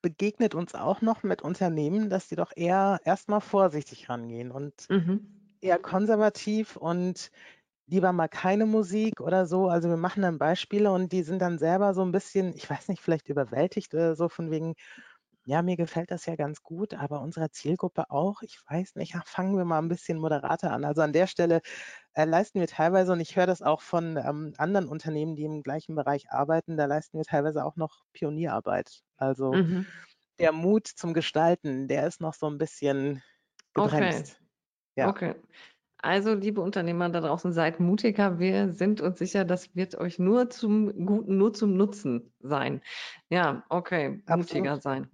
begegnet 0.01 0.55
uns 0.55 0.73
auch 0.73 1.01
noch 1.01 1.23
mit 1.23 1.41
Unternehmen, 1.41 2.09
dass 2.09 2.27
die 2.29 2.35
doch 2.35 2.51
eher 2.55 2.99
erstmal 3.03 3.41
vorsichtig 3.41 4.09
rangehen 4.09 4.51
und 4.51 4.87
Mhm. 4.89 5.17
eher 5.61 5.79
konservativ 5.79 6.77
und 6.77 7.31
lieber 7.87 8.13
mal 8.13 8.29
keine 8.29 8.65
Musik 8.67 9.21
oder 9.21 9.45
so. 9.47 9.69
Also 9.69 9.89
wir 9.89 9.97
machen 9.97 10.23
dann 10.23 10.39
Beispiele 10.39 10.91
und 10.91 11.11
die 11.13 11.23
sind 11.23 11.41
dann 11.41 11.59
selber 11.59 11.93
so 11.95 12.03
ein 12.03 12.11
bisschen, 12.13 12.55
ich 12.55 12.69
weiß 12.69 12.89
nicht, 12.89 13.01
vielleicht 13.01 13.29
überwältigt 13.29 13.93
oder 13.93 14.15
so 14.15 14.29
von 14.29 14.51
wegen, 14.51 14.75
ja, 15.45 15.61
mir 15.61 15.77
gefällt 15.77 16.11
das 16.11 16.25
ja 16.25 16.35
ganz 16.35 16.61
gut, 16.63 16.93
aber 16.93 17.21
unserer 17.21 17.51
Zielgruppe 17.51 18.09
auch. 18.11 18.41
Ich 18.43 18.59
weiß 18.69 18.95
nicht, 18.95 19.13
ja, 19.15 19.23
fangen 19.25 19.57
wir 19.57 19.65
mal 19.65 19.79
ein 19.79 19.87
bisschen 19.89 20.19
moderater 20.19 20.71
an. 20.71 20.85
Also 20.85 21.01
an 21.01 21.13
der 21.13 21.27
Stelle 21.27 21.61
äh, 22.13 22.25
leisten 22.25 22.59
wir 22.59 22.67
teilweise, 22.67 23.13
und 23.13 23.19
ich 23.21 23.35
höre 23.37 23.47
das 23.47 23.61
auch 23.61 23.81
von 23.81 24.17
ähm, 24.17 24.53
anderen 24.57 24.87
Unternehmen, 24.89 25.35
die 25.35 25.45
im 25.45 25.63
gleichen 25.63 25.95
Bereich 25.95 26.31
arbeiten, 26.31 26.77
da 26.77 26.85
leisten 26.85 27.17
wir 27.17 27.25
teilweise 27.25 27.65
auch 27.65 27.75
noch 27.77 28.03
Pionierarbeit. 28.13 29.01
Also 29.17 29.59
Mhm. 29.59 29.91
der 30.39 30.51
Mut 30.51 30.87
zum 30.87 31.13
Gestalten, 31.13 31.87
der 31.87 32.07
ist 32.07 32.21
noch 32.21 32.33
so 32.33 32.47
ein 32.47 32.57
bisschen 32.57 33.23
Okay, 33.75 34.29
gebremst. 34.33 34.41
Ja, 34.97 35.13
okay. 35.13 35.35
Also, 36.03 36.33
liebe 36.35 36.61
Unternehmer 36.61 37.09
da 37.09 37.21
draußen, 37.21 37.53
seid 37.53 37.79
mutiger. 37.79 38.39
Wir 38.39 38.73
sind 38.73 39.01
uns 39.01 39.19
sicher, 39.19 39.45
das 39.45 39.75
wird 39.75 39.95
euch 39.97 40.19
nur 40.19 40.49
zum 40.51 41.05
Guten, 41.05 41.37
nur 41.37 41.53
zum 41.53 41.75
Nutzen 41.77 42.33
sein. 42.41 42.81
Ja, 43.29 43.65
okay, 43.69 44.23
mutiger 44.27 44.77
absolut. 44.77 44.81
sein. 44.81 45.09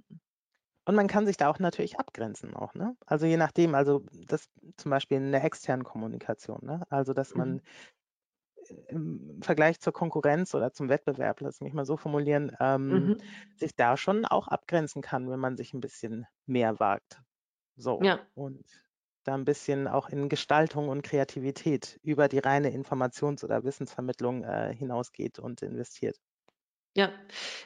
Und 0.87 0.95
man 0.95 1.07
kann 1.07 1.25
sich 1.27 1.37
da 1.37 1.49
auch 1.49 1.59
natürlich 1.59 1.99
abgrenzen 1.99 2.55
auch, 2.55 2.73
ne? 2.73 2.95
Also 3.05 3.25
je 3.25 3.37
nachdem, 3.37 3.75
also 3.75 4.05
das 4.13 4.49
zum 4.77 4.91
Beispiel 4.91 5.17
in 5.17 5.31
der 5.33 5.43
externen 5.43 5.83
Kommunikation, 5.83 6.59
ne? 6.63 6.83
Also 6.89 7.13
dass 7.13 7.35
man 7.35 7.61
Mhm. 7.61 7.67
im 8.89 9.39
Vergleich 9.41 9.79
zur 9.79 9.93
Konkurrenz 9.93 10.53
oder 10.55 10.73
zum 10.73 10.89
Wettbewerb, 10.89 11.41
lass 11.41 11.61
mich 11.61 11.73
mal 11.73 11.85
so 11.85 11.97
formulieren, 11.97 12.51
ähm, 12.59 13.11
Mhm. 13.11 13.27
sich 13.55 13.75
da 13.75 13.97
schon 13.97 14.25
auch 14.25 14.47
abgrenzen 14.47 15.01
kann, 15.01 15.29
wenn 15.29 15.39
man 15.39 15.57
sich 15.57 15.73
ein 15.73 15.79
bisschen 15.79 16.25
mehr 16.45 16.79
wagt. 16.79 17.21
So. 17.77 18.05
Ja, 18.05 18.27
Und 18.35 18.65
da 19.23 19.35
ein 19.35 19.45
bisschen 19.45 19.87
auch 19.87 20.09
in 20.09 20.29
Gestaltung 20.29 20.89
und 20.89 21.03
Kreativität 21.03 21.99
über 22.03 22.27
die 22.29 22.39
reine 22.39 22.71
Informations- 22.71 23.43
oder 23.43 23.63
Wissensvermittlung 23.63 24.43
äh, 24.43 24.73
hinausgeht 24.75 25.39
und 25.39 25.61
investiert. 25.61 26.17
Ja. 26.95 27.11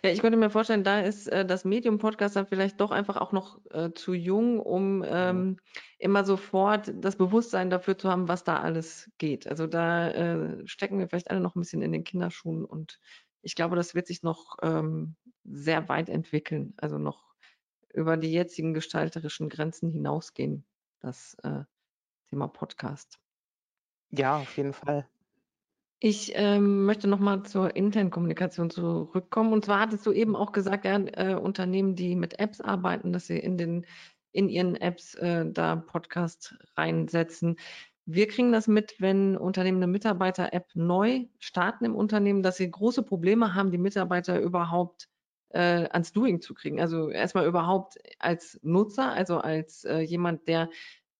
Ja, 0.03 0.09
ich 0.09 0.19
könnte 0.19 0.37
mir 0.37 0.49
vorstellen, 0.49 0.83
da 0.83 0.99
ist 1.01 1.27
äh, 1.27 1.45
das 1.45 1.63
Medium 1.63 1.99
Podcast 1.99 2.35
dann 2.35 2.47
vielleicht 2.47 2.81
doch 2.81 2.91
einfach 2.91 3.17
auch 3.17 3.31
noch 3.31 3.61
äh, 3.71 3.91
zu 3.93 4.13
jung, 4.13 4.59
um 4.59 5.05
ähm, 5.07 5.57
immer 5.99 6.25
sofort 6.25 6.91
das 6.95 7.15
Bewusstsein 7.15 7.69
dafür 7.69 7.97
zu 7.97 8.09
haben, 8.09 8.27
was 8.27 8.43
da 8.43 8.59
alles 8.59 9.09
geht. 9.17 9.47
Also 9.47 9.67
da 9.67 10.09
äh, 10.09 10.67
stecken 10.67 10.99
wir 10.99 11.07
vielleicht 11.07 11.31
alle 11.31 11.39
noch 11.39 11.55
ein 11.55 11.61
bisschen 11.61 11.81
in 11.81 11.91
den 11.91 12.03
Kinderschuhen 12.03 12.65
und 12.65 12.99
ich 13.41 13.55
glaube, 13.55 13.75
das 13.75 13.95
wird 13.95 14.07
sich 14.07 14.21
noch 14.23 14.57
ähm, 14.61 15.15
sehr 15.43 15.89
weit 15.89 16.09
entwickeln. 16.09 16.73
Also 16.77 16.97
noch 16.97 17.33
über 17.93 18.17
die 18.17 18.31
jetzigen 18.31 18.73
gestalterischen 18.73 19.49
Grenzen 19.49 19.91
hinausgehen, 19.91 20.65
das 20.99 21.35
äh, 21.43 21.63
Thema 22.29 22.47
Podcast. 22.47 23.19
Ja, 24.11 24.37
auf 24.37 24.57
jeden 24.57 24.73
Fall. 24.73 25.07
Ich 26.03 26.31
ähm, 26.33 26.85
möchte 26.85 27.07
noch 27.07 27.19
mal 27.19 27.43
zur 27.43 27.75
internen 27.75 28.09
Kommunikation 28.09 28.71
zurückkommen. 28.71 29.53
Und 29.53 29.65
zwar 29.65 29.81
hattest 29.81 30.03
du 30.07 30.11
eben 30.11 30.35
auch 30.35 30.51
gesagt, 30.51 30.83
ja, 30.83 30.97
äh, 30.97 31.35
Unternehmen, 31.35 31.95
die 31.95 32.15
mit 32.15 32.39
Apps 32.39 32.59
arbeiten, 32.59 33.13
dass 33.13 33.27
sie 33.27 33.37
in 33.37 33.55
den 33.55 33.85
in 34.31 34.49
ihren 34.49 34.75
Apps 34.75 35.13
äh, 35.13 35.45
da 35.45 35.75
Podcast 35.75 36.55
reinsetzen. 36.75 37.57
Wir 38.05 38.27
kriegen 38.27 38.51
das 38.51 38.67
mit, 38.67 38.95
wenn 38.99 39.37
Unternehmen 39.37 39.77
eine 39.77 39.91
Mitarbeiter-App 39.91 40.71
neu 40.73 41.27
starten 41.37 41.85
im 41.85 41.95
Unternehmen, 41.95 42.41
dass 42.41 42.57
sie 42.57 42.71
große 42.71 43.03
Probleme 43.03 43.53
haben, 43.53 43.69
die 43.69 43.77
Mitarbeiter 43.77 44.39
überhaupt 44.39 45.07
äh, 45.49 45.87
ans 45.91 46.13
Doing 46.13 46.41
zu 46.41 46.55
kriegen. 46.55 46.81
Also 46.81 47.09
erstmal 47.09 47.45
überhaupt 47.45 47.99
als 48.17 48.59
Nutzer, 48.63 49.11
also 49.11 49.37
als 49.37 49.83
äh, 49.83 49.99
jemand, 49.99 50.47
der 50.47 50.69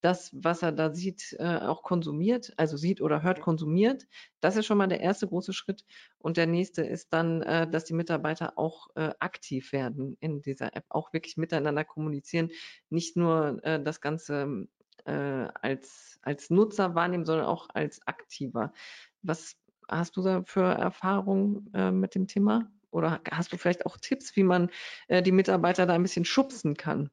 das, 0.02 0.32
was 0.34 0.64
er 0.64 0.72
da 0.72 0.94
sieht, 0.94 1.36
äh, 1.40 1.58
auch 1.60 1.84
konsumiert, 1.84 2.54
also 2.58 2.76
sieht 2.76 3.02
oder 3.02 3.22
hört, 3.22 3.40
konsumiert. 3.40 4.08
Das 4.40 4.56
ist 4.56 4.66
schon 4.66 4.78
mal 4.78 4.88
der 4.88 5.00
erste 5.02 5.28
große 5.28 5.54
Schritt. 5.54 5.86
Und 6.18 6.38
der 6.38 6.48
nächste 6.48 6.82
ist 6.82 7.14
dann, 7.14 7.42
äh, 7.44 7.70
dass 7.70 7.86
die 7.86 7.94
Mitarbeiter 7.94 8.58
auch 8.58 8.88
äh, 8.96 9.12
aktiv 9.20 9.72
werden 9.72 10.18
in 10.20 10.42
dieser 10.42 10.76
App, 10.76 10.86
auch 10.90 11.14
wirklich 11.14 11.38
miteinander 11.38 11.86
kommunizieren, 11.86 12.50
nicht 12.90 13.16
nur 13.16 13.64
äh, 13.64 13.82
das 13.82 14.02
Ganze 14.02 14.68
äh, 15.06 15.48
als, 15.62 16.20
als 16.24 16.50
Nutzer 16.50 16.96
wahrnehmen, 16.96 17.26
sondern 17.26 17.46
auch 17.46 17.70
als 17.74 18.06
aktiver. 18.08 18.74
Was 19.22 19.56
hast 19.88 20.18
du 20.18 20.24
da 20.24 20.44
für 20.44 20.64
Erfahrungen 20.64 21.70
äh, 21.74 21.92
mit 21.92 22.16
dem 22.16 22.28
Thema? 22.28 22.72
Oder 22.90 23.22
hast 23.32 23.54
du 23.54 23.58
vielleicht 23.58 23.86
auch 23.86 23.96
Tipps, 23.98 24.36
wie 24.36 24.44
man 24.44 24.70
die 25.10 25.32
Mitarbeiter 25.32 25.86
da 25.86 25.94
ein 25.94 26.04
bisschen 26.04 26.26
schubsen 26.26 26.76
kann? 26.76 27.10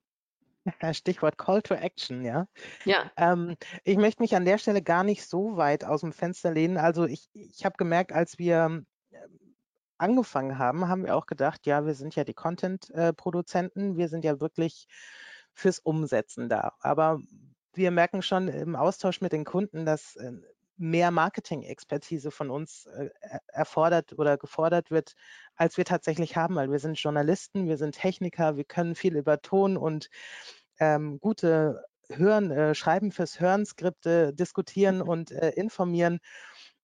Stichwort 0.92 1.38
Call 1.38 1.62
to 1.62 1.74
Action, 1.74 2.24
ja. 2.24 2.46
Ja. 2.84 3.10
Ähm, 3.16 3.56
ich 3.84 3.96
möchte 3.96 4.22
mich 4.22 4.34
an 4.34 4.44
der 4.44 4.58
Stelle 4.58 4.82
gar 4.82 5.04
nicht 5.04 5.26
so 5.26 5.56
weit 5.56 5.84
aus 5.84 6.00
dem 6.00 6.12
Fenster 6.12 6.52
lehnen. 6.52 6.76
Also 6.76 7.04
ich, 7.04 7.28
ich 7.32 7.64
habe 7.64 7.76
gemerkt, 7.76 8.12
als 8.12 8.38
wir 8.38 8.56
ähm, 8.66 8.86
angefangen 9.98 10.58
haben, 10.58 10.88
haben 10.88 11.04
wir 11.04 11.16
auch 11.16 11.26
gedacht, 11.26 11.66
ja, 11.66 11.84
wir 11.84 11.94
sind 11.94 12.14
ja 12.14 12.24
die 12.24 12.34
Content-Produzenten, 12.34 13.96
wir 13.96 14.08
sind 14.08 14.24
ja 14.24 14.40
wirklich 14.40 14.86
fürs 15.52 15.78
Umsetzen 15.80 16.48
da. 16.48 16.72
Aber 16.80 17.20
wir 17.74 17.90
merken 17.90 18.22
schon 18.22 18.48
im 18.48 18.76
Austausch 18.76 19.20
mit 19.20 19.32
den 19.32 19.44
Kunden, 19.44 19.84
dass 19.84 20.16
äh, 20.16 20.32
mehr 20.78 21.10
Marketing-Expertise 21.10 22.30
von 22.30 22.50
uns 22.50 22.86
äh, 22.86 23.10
erfordert 23.48 24.16
oder 24.16 24.38
gefordert 24.38 24.90
wird, 24.90 25.14
als 25.56 25.76
wir 25.76 25.84
tatsächlich 25.84 26.36
haben, 26.36 26.54
weil 26.54 26.70
wir 26.70 26.78
sind 26.78 26.98
Journalisten, 26.98 27.66
wir 27.66 27.76
sind 27.76 27.96
Techniker, 27.96 28.56
wir 28.56 28.64
können 28.64 28.94
viel 28.94 29.16
über 29.16 29.40
Ton 29.40 29.76
und 29.76 30.08
ähm, 30.80 31.18
gute 31.20 31.84
Hören, 32.10 32.50
äh, 32.50 32.74
Schreiben 32.74 33.12
fürs 33.12 33.40
Hören, 33.40 33.66
Skripte 33.66 34.32
diskutieren 34.34 35.02
und 35.02 35.30
äh, 35.32 35.50
informieren. 35.50 36.20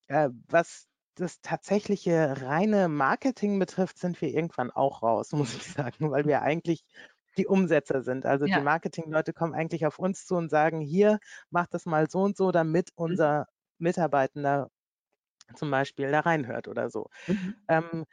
Äh, 0.08 0.30
was 0.48 0.86
das 1.16 1.40
tatsächliche 1.42 2.42
reine 2.42 2.88
Marketing 2.88 3.58
betrifft, 3.58 3.98
sind 3.98 4.20
wir 4.20 4.30
irgendwann 4.30 4.70
auch 4.70 5.02
raus, 5.02 5.32
muss 5.32 5.54
ich 5.54 5.64
sagen, 5.64 6.10
weil 6.10 6.26
wir 6.26 6.42
eigentlich 6.42 6.84
die 7.38 7.46
Umsetzer 7.46 8.02
sind. 8.02 8.26
Also 8.26 8.46
die 8.48 8.60
Ja. 8.60 8.60
Marketingleute 8.60 9.32
kommen 9.32 9.54
eigentlich 9.54 9.86
auf 9.86 9.98
uns 9.98 10.26
zu 10.26 10.36
und 10.36 10.50
sagen, 10.50 10.80
hier, 10.80 11.18
mach 11.50 11.66
das 11.66 11.86
mal 11.86 12.08
so 12.10 12.20
und 12.22 12.36
so, 12.36 12.52
damit 12.52 12.90
unser 12.94 13.46
Mitarbeitender 13.78 14.68
zum 15.54 15.70
Beispiel 15.70 16.10
da 16.10 16.20
reinhört 16.20 16.68
oder 16.68 16.90
so. 16.90 17.10
Mhm. 17.26 17.54
Ähm, 17.68 18.04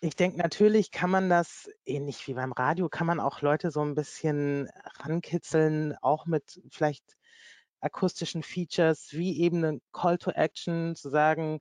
ich 0.00 0.16
denke, 0.16 0.38
natürlich 0.38 0.90
kann 0.90 1.10
man 1.10 1.30
das, 1.30 1.70
ähnlich 1.86 2.26
wie 2.28 2.34
beim 2.34 2.52
Radio, 2.52 2.88
kann 2.88 3.06
man 3.06 3.20
auch 3.20 3.40
Leute 3.40 3.70
so 3.70 3.80
ein 3.80 3.94
bisschen 3.94 4.68
rankitzeln, 4.98 5.96
auch 6.02 6.26
mit 6.26 6.60
vielleicht 6.70 7.04
akustischen 7.80 8.42
Features, 8.42 9.08
wie 9.12 9.40
eben 9.40 9.64
ein 9.64 9.80
Call 9.92 10.18
to 10.18 10.30
Action, 10.30 10.94
zu 10.96 11.10
sagen, 11.10 11.60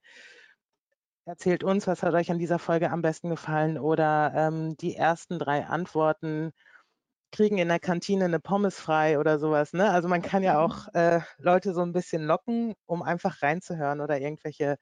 erzählt 1.26 1.64
uns, 1.64 1.88
was 1.88 2.04
hat 2.04 2.14
euch 2.14 2.32
an 2.32 2.40
dieser 2.40 2.60
Folge 2.60 2.92
am 2.92 3.02
besten 3.02 3.30
gefallen 3.30 3.78
oder 3.78 4.34
ähm, 4.36 4.76
die 4.78 4.96
ersten 4.96 5.40
drei 5.40 5.66
Antworten 5.66 6.52
kriegen 7.32 7.58
in 7.58 7.68
der 7.68 7.80
Kantine 7.80 8.26
eine 8.26 8.40
Pommes 8.40 8.80
frei 8.80 9.20
oder 9.20 9.40
sowas. 9.40 9.74
Ne? 9.74 9.90
Also 9.90 10.08
man 10.08 10.22
kann 10.22 10.44
ja 10.44 10.60
auch 10.60 10.88
äh, 10.94 11.22
Leute 11.40 11.74
so 11.74 11.82
ein 11.82 11.92
bisschen 11.92 12.24
locken, 12.24 12.76
um 12.86 13.02
einfach 13.02 13.42
reinzuhören 13.42 14.02
oder 14.02 14.20
irgendwelche 14.20 14.78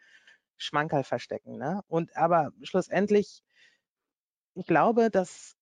Schmankerl 0.61 1.03
verstecken. 1.03 1.57
Ne? 1.57 1.81
Und 1.87 2.15
aber 2.17 2.51
schlussendlich, 2.63 3.41
ich 4.55 4.65
glaube, 4.65 5.09
dass 5.09 5.55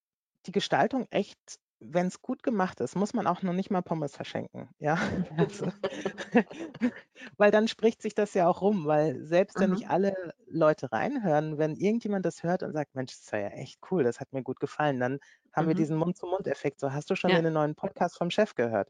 die 0.46 0.52
Gestaltung 0.52 1.08
echt 1.12 1.40
wenn 1.82 2.08
es 2.08 2.22
gut 2.22 2.44
gemacht 2.44 2.82
ist, 2.82 2.96
muss 2.98 3.14
man 3.14 3.26
auch 3.26 3.42
noch 3.42 3.54
nicht 3.54 3.72
mal 3.72 3.82
Pommes 3.82 4.14
verschenken. 4.14 4.70
Ja, 4.80 4.96
also, 5.38 5.72
weil 7.38 7.52
dann 7.52 7.68
spricht 7.70 8.02
sich 8.02 8.14
das 8.16 8.34
ja 8.34 8.48
auch 8.50 8.62
rum, 8.62 8.86
weil 8.86 9.24
selbst 9.26 9.60
wenn 9.62 9.72
nicht 9.72 9.88
Mhm. 9.88 9.90
alle 9.90 10.14
Leute 10.46 10.92
reinhören, 10.92 11.58
wenn 11.58 11.76
irgendjemand 11.78 12.26
das 12.26 12.44
hört 12.44 12.64
und 12.64 12.74
sagt, 12.74 12.96
Mensch, 12.96 13.14
das 13.18 13.32
war 13.32 13.40
ja 13.40 13.48
echt 13.50 13.80
cool, 13.92 14.04
das 14.04 14.20
hat 14.20 14.34
mir 14.34 14.44
gut 14.44 14.60
gefallen, 14.60 15.00
dann 15.00 15.20
haben 15.54 15.68
wir 15.68 15.76
diesen 15.76 15.96
Mhm. 15.96 16.00
Mund-zu-Mund-Effekt. 16.00 16.82
So, 16.82 16.92
hast 16.92 17.10
du 17.10 17.16
schon 17.16 17.32
Ja. 17.32 17.40
den 17.44 17.54
neuen 17.54 17.76
Podcast 17.76 18.18
vom 18.18 18.30
Chef 18.30 18.56
gehört? 18.56 18.90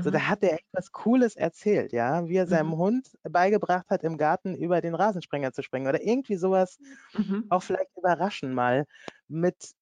So, 0.00 0.10
da 0.10 0.20
Mhm. 0.20 0.28
hat 0.28 0.42
der 0.42 0.54
echt 0.54 0.66
was 0.72 0.92
Cooles 0.92 1.36
erzählt, 1.36 1.92
ja, 1.92 2.28
wie 2.28 2.36
er 2.36 2.46
seinem 2.46 2.72
Mhm. 2.72 2.78
Hund 2.78 3.16
beigebracht 3.24 3.88
hat, 3.90 4.04
im 4.04 4.16
Garten 4.18 4.54
über 4.56 4.80
den 4.80 4.94
Rasensprenger 4.94 5.52
zu 5.52 5.62
springen 5.62 5.88
oder 5.88 6.02
irgendwie 6.02 6.36
sowas 6.36 6.78
Mhm. 7.14 7.48
auch 7.48 7.62
vielleicht 7.62 7.96
überraschen 7.96 8.54
mal 8.54 8.86
mit 9.28 9.72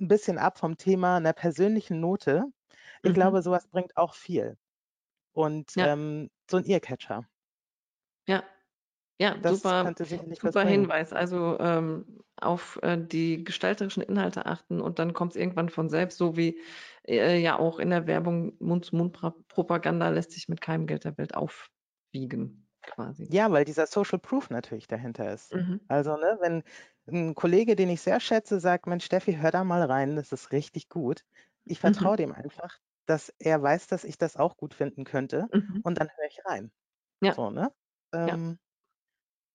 ein 0.00 0.08
bisschen 0.08 0.38
ab 0.38 0.58
vom 0.58 0.76
Thema 0.78 1.16
einer 1.18 1.32
persönlichen 1.34 2.00
Note. 2.00 2.44
Ich 3.02 3.12
Mhm. 3.12 3.14
glaube, 3.14 3.42
sowas 3.42 3.68
bringt 3.68 3.96
auch 3.96 4.14
viel. 4.14 4.56
Und, 5.34 5.74
Ja. 5.76 5.90
ähm, 5.92 6.30
so 6.50 6.58
'n 6.58 6.66
Earcatcher, 6.66 7.26
Ja. 8.28 8.44
Ja, 9.20 9.36
das 9.36 9.76
super 10.38 10.64
super. 10.64 10.64
Hinweis. 10.64 11.12
Also, 11.12 11.58
ähm, 11.60 12.20
auf, 12.40 12.78
äh, 12.82 12.96
die 12.98 13.44
gestalterischen 13.44 14.02
Inhalte 14.02 14.46
achten 14.46 14.80
und 14.80 14.98
dann 14.98 15.12
kommt's 15.12 15.36
irgendwann 15.36 15.68
von 15.68 15.90
selbst, 15.90 16.16
so 16.16 16.36
wie, 16.38 16.58
äh, 17.06 17.38
ja 17.38 17.58
auch 17.58 17.78
in 17.78 17.90
der 17.90 18.06
Werbung 18.06 18.54
Mund-zu-Mund-Propaganda 18.60 20.08
lässt 20.08 20.32
sich 20.32 20.48
mit 20.48 20.62
keinem 20.62 20.86
Geld 20.86 21.04
der 21.04 21.18
Welt 21.18 21.34
aufwiegen 21.34 22.66
quasi. 22.82 23.32
Ja, 23.32 23.50
weil 23.52 23.64
dieser 23.64 23.86
Social 23.86 24.18
Proof 24.18 24.50
natürlich 24.50 24.86
dahinter 24.88 25.32
ist. 25.32 25.54
Mhm. 25.54 25.80
Also, 25.88 26.16
ne, 26.16 26.36
wenn 26.40 26.62
'n 27.06 27.34
Kollege, 27.34 27.76
den 27.76 27.88
ich 27.88 28.00
sehr 28.02 28.18
schätze, 28.20 28.58
sagt: 28.60 28.86
„Mensch, 28.86 29.04
Steffi, 29.04 29.34
hör 29.34 29.50
da 29.52 29.62
mal 29.64 29.82
rein, 29.84 30.16
das 30.16 30.32
ist 30.32 30.52
richtig 30.52 30.88
gut.“ 30.88 31.24
Ich 31.64 31.78
vertraue 31.80 32.16
Mhm. 32.16 32.16
dem 32.16 32.32
einfach, 32.34 32.78
dass 33.06 33.32
er 33.38 33.62
weiß, 33.62 33.86
dass 33.88 34.04
ich 34.04 34.18
das 34.18 34.36
auch 34.36 34.56
gut 34.56 34.74
finden 34.74 35.04
könnte 35.04 35.48
Mhm. 35.52 35.82
und 35.82 35.98
dann 36.00 36.08
höre 36.16 36.26
ich 36.28 36.40
rein. 36.44 36.72
Ja, 37.20 37.36
So, 37.36 37.50
ne? 37.50 37.72
ja, 38.24 38.38
Ähm, 38.38 38.58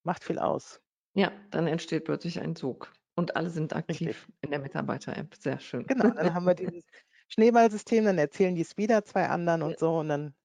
macht 0.06 0.24
viel 0.24 0.39
aus. 0.39 0.82
ja, 1.13 1.32
dann 1.52 1.68
entsteht 1.68 2.06
plötzlich 2.06 2.39
ein 2.39 2.56
Sog 2.56 2.91
und 3.15 3.36
alle 3.36 3.50
sind 3.50 3.74
Richtig. 3.74 4.08
aktiv 4.08 4.28
in 4.41 4.52
der 4.52 4.60
Mitarbeiter-App. 4.60 5.36
Sehr 5.36 5.60
schön. 5.60 5.86
Genau, 5.88 6.10
dann 6.10 6.34
haben 6.34 6.46
wir 6.46 6.56
dieses 6.56 6.86
Schneeballsystem, 7.30 8.06
dann 8.06 8.18
erzählen 8.18 8.56
die 8.56 8.62
es 8.62 8.78
wieder 8.78 9.04
2 9.04 9.28
anderen 9.30 9.62
und 9.63 9.80
so 9.80 10.00
und 10.00 10.10
dann 10.10 10.36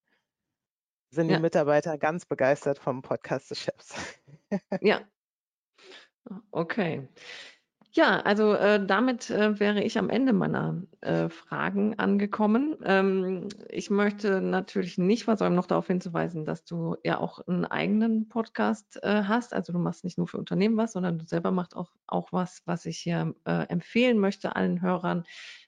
sind 1.12 1.28
die 1.28 1.34
ja, 1.34 1.40
Mitarbeiter 1.40 1.98
ganz 1.98 2.24
begeistert 2.24 2.78
vom 2.78 3.02
Podcast 3.02 3.50
des 3.50 3.60
Chefs. 3.60 3.94
ja. 4.80 5.00
Okay. 6.52 7.08
Ja, 7.92 8.20
also, 8.20 8.54
äh, 8.54 8.84
damit, 8.86 9.30
äh, 9.30 9.58
wäre 9.58 9.82
ich 9.82 9.98
am 9.98 10.10
Ende 10.10 10.32
meiner, 10.32 10.80
äh, 11.00 11.28
Fragen 11.28 11.98
angekommen. 11.98 12.76
Ähm, 12.84 13.48
ich 13.68 13.90
möchte 13.90 14.40
natürlich 14.40 14.96
nicht 14.96 15.24
versäumen, 15.24 15.56
noch 15.56 15.66
darauf 15.66 15.88
hinzuweisen, 15.88 16.44
dass 16.44 16.64
du 16.64 16.96
ja 17.04 17.18
auch 17.18 17.40
einen 17.48 17.64
eigenen 17.64 18.28
Podcast, 18.28 19.02
äh, 19.02 19.24
hast. 19.24 19.52
Also, 19.52 19.72
du 19.72 19.80
machst 19.80 20.04
nicht 20.04 20.18
nur 20.18 20.28
für 20.28 20.38
Unternehmen 20.38 20.76
was, 20.76 20.92
sondern 20.92 21.18
du 21.18 21.24
selber 21.24 21.50
machst 21.50 21.74
auch 21.76 21.90
auch 22.06 22.32
was, 22.32 22.62
was 22.64 22.86
ich 22.86 22.98
hier, 22.98 23.34
äh, 23.44 23.64
empfehlen 23.68 24.18
möchte 24.18 24.54
allen 24.54 24.80
Hörern, 24.82 25.24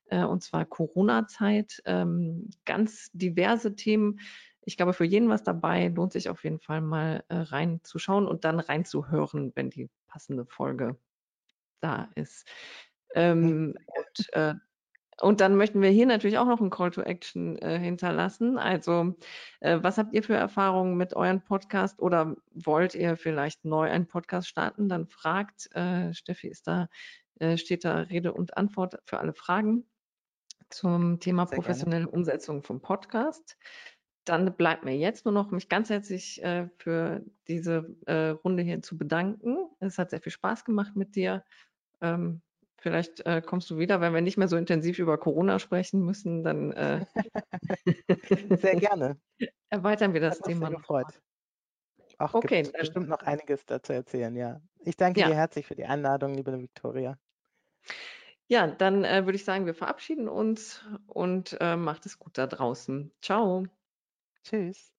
äh, 0.07 0.23
und 0.25 0.43
zwar 0.45 0.65
Corona-Zeit. 0.65 1.83
Ähm, 1.87 2.51
ganz 2.65 3.11
diverse 3.13 3.75
Themen. 3.75 4.21
Ich 4.65 4.77
glaube, 4.77 4.93
für 4.93 5.05
jeden 5.05 5.29
was 5.29 5.43
dabei. 5.43 5.89
Lohnt 5.89 6.13
sich 6.13 6.29
auf 6.29 6.45
jeden 6.45 6.61
Fall 6.61 6.81
mal, 6.83 7.25
äh, 7.29 7.35
reinzuschauen 7.37 8.27
und 8.29 8.45
dann 8.45 8.61
reinzuhören, 8.61 9.51
wenn 9.57 9.71
die 9.71 9.91
passende 10.07 10.47
Folge 10.47 10.97
da 11.83 12.11
ist. 12.17 12.49
Hm, 13.43 13.67
Ähm, 13.71 13.75
und, 13.87 14.33
äh, 14.35 14.55
und 15.21 15.41
dann 15.41 15.57
möchten 15.57 15.83
wir 15.83 15.91
hier 15.91 16.07
natürlich 16.07 16.39
auch 16.39 16.47
noch 16.47 16.61
'n 16.61 16.71
Call 16.71 16.91
to 16.91 17.03
Action, 17.03 17.59
äh, 17.59 17.79
hinterlassen. 17.79 18.59
Also, 18.59 19.17
äh, 19.61 19.79
was 19.83 19.99
habt 19.99 20.15
ihr 20.15 20.23
für 20.25 20.35
Erfahrungen 20.35 20.97
mit 20.97 21.15
euren 21.15 21.45
Podcast 21.45 22.01
oder 22.03 22.37
wollt 22.53 22.95
ihr 22.95 23.17
vielleicht 23.17 23.65
neu 23.65 23.91
einen 23.91 24.09
Podcast 24.09 24.49
starten? 24.49 24.89
Dann 24.89 25.07
fragt, 25.09 25.71
äh, 25.77 26.15
Steffi 26.15 26.49
ist 26.49 26.67
da 26.69 26.89
äh, 27.41 27.59
steht 27.59 27.85
da 27.85 27.97
Rede 28.03 28.33
und 28.35 28.57
Antwort 28.57 28.99
für 29.07 29.19
alle 29.21 29.35
Fragen 29.35 29.87
zum 30.71 31.21
Thema 31.21 31.47
sehr 31.47 31.61
gerne. 31.61 31.87
professionelle 31.87 32.09
Umsetzung 32.09 32.63
vom 32.63 32.81
Podcast. 32.83 33.59
Dann 34.25 34.57
bleibt 34.57 34.85
mir 34.85 34.97
jetzt 34.97 35.25
nur 35.25 35.35
noch, 35.35 35.51
mich 35.51 35.69
ganz 35.69 35.91
herzlich, 35.91 36.43
äh, 36.45 36.69
für 36.79 37.25
diese, 37.49 37.97
äh, 38.07 38.29
Runde 38.31 38.63
hier 38.63 38.83
zu 38.83 38.97
bedanken. 38.99 39.59
Es 39.81 39.99
hat 39.99 40.11
sehr 40.11 40.21
viel 40.23 40.33
Spaß 40.33 40.65
gemacht 40.65 40.97
mit 40.97 41.17
dir. 41.17 41.45
Ähm, 42.03 42.43
vielleicht 42.79 43.25
äh, 43.27 43.43
kommst 43.43 43.71
du 43.71 43.79
wieder, 43.79 44.01
wenn 44.01 44.15
wir 44.15 44.21
nicht 44.21 44.37
mehr 44.39 44.49
so 44.49 44.57
intensiv 44.57 44.99
über 44.99 45.19
Corona 45.19 45.59
sprechen 45.59 46.05
müssen, 46.05 46.45
dann 46.45 46.73
äh, 46.73 47.07
Sehr 48.61 48.77
gerne. 48.77 49.21
erweitern 49.71 50.15
wir 50.15 50.21
das 50.21 50.41
Hat 50.41 50.45
Thema 50.45 50.69
sehr 50.69 50.71
gefreut. 50.71 51.21
Auch 52.19 52.35
Okay, 52.35 52.63
gibt 52.63 52.73
bestimmt 52.79 53.09
noch 53.09 53.21
einiges 53.23 53.67
da 53.67 53.83
zu 53.83 53.93
erzählen, 53.93 54.35
ja. 54.37 54.61
Ich 54.81 54.97
danke 54.97 55.21
ja, 55.21 55.25
dir 55.25 55.35
herzlich 55.35 55.67
für 55.67 55.75
die 55.75 55.85
Einladung, 55.85 56.35
liebe 56.35 56.59
Viktoria. 56.59 57.19
ja, 58.49 58.67
dann 58.67 59.05
äh, 59.05 59.25
würde 59.25 59.37
ich 59.37 59.45
sagen, 59.45 59.67
wir 59.67 59.75
verabschieden 59.75 60.29
uns 60.29 60.85
und 61.07 61.57
äh, 61.61 61.77
macht 61.77 62.07
es 62.07 62.19
gut 62.19 62.39
da 62.39 62.47
draußen. 62.47 63.13
Ciao. 63.23 63.67
Tschüss. 64.45 64.92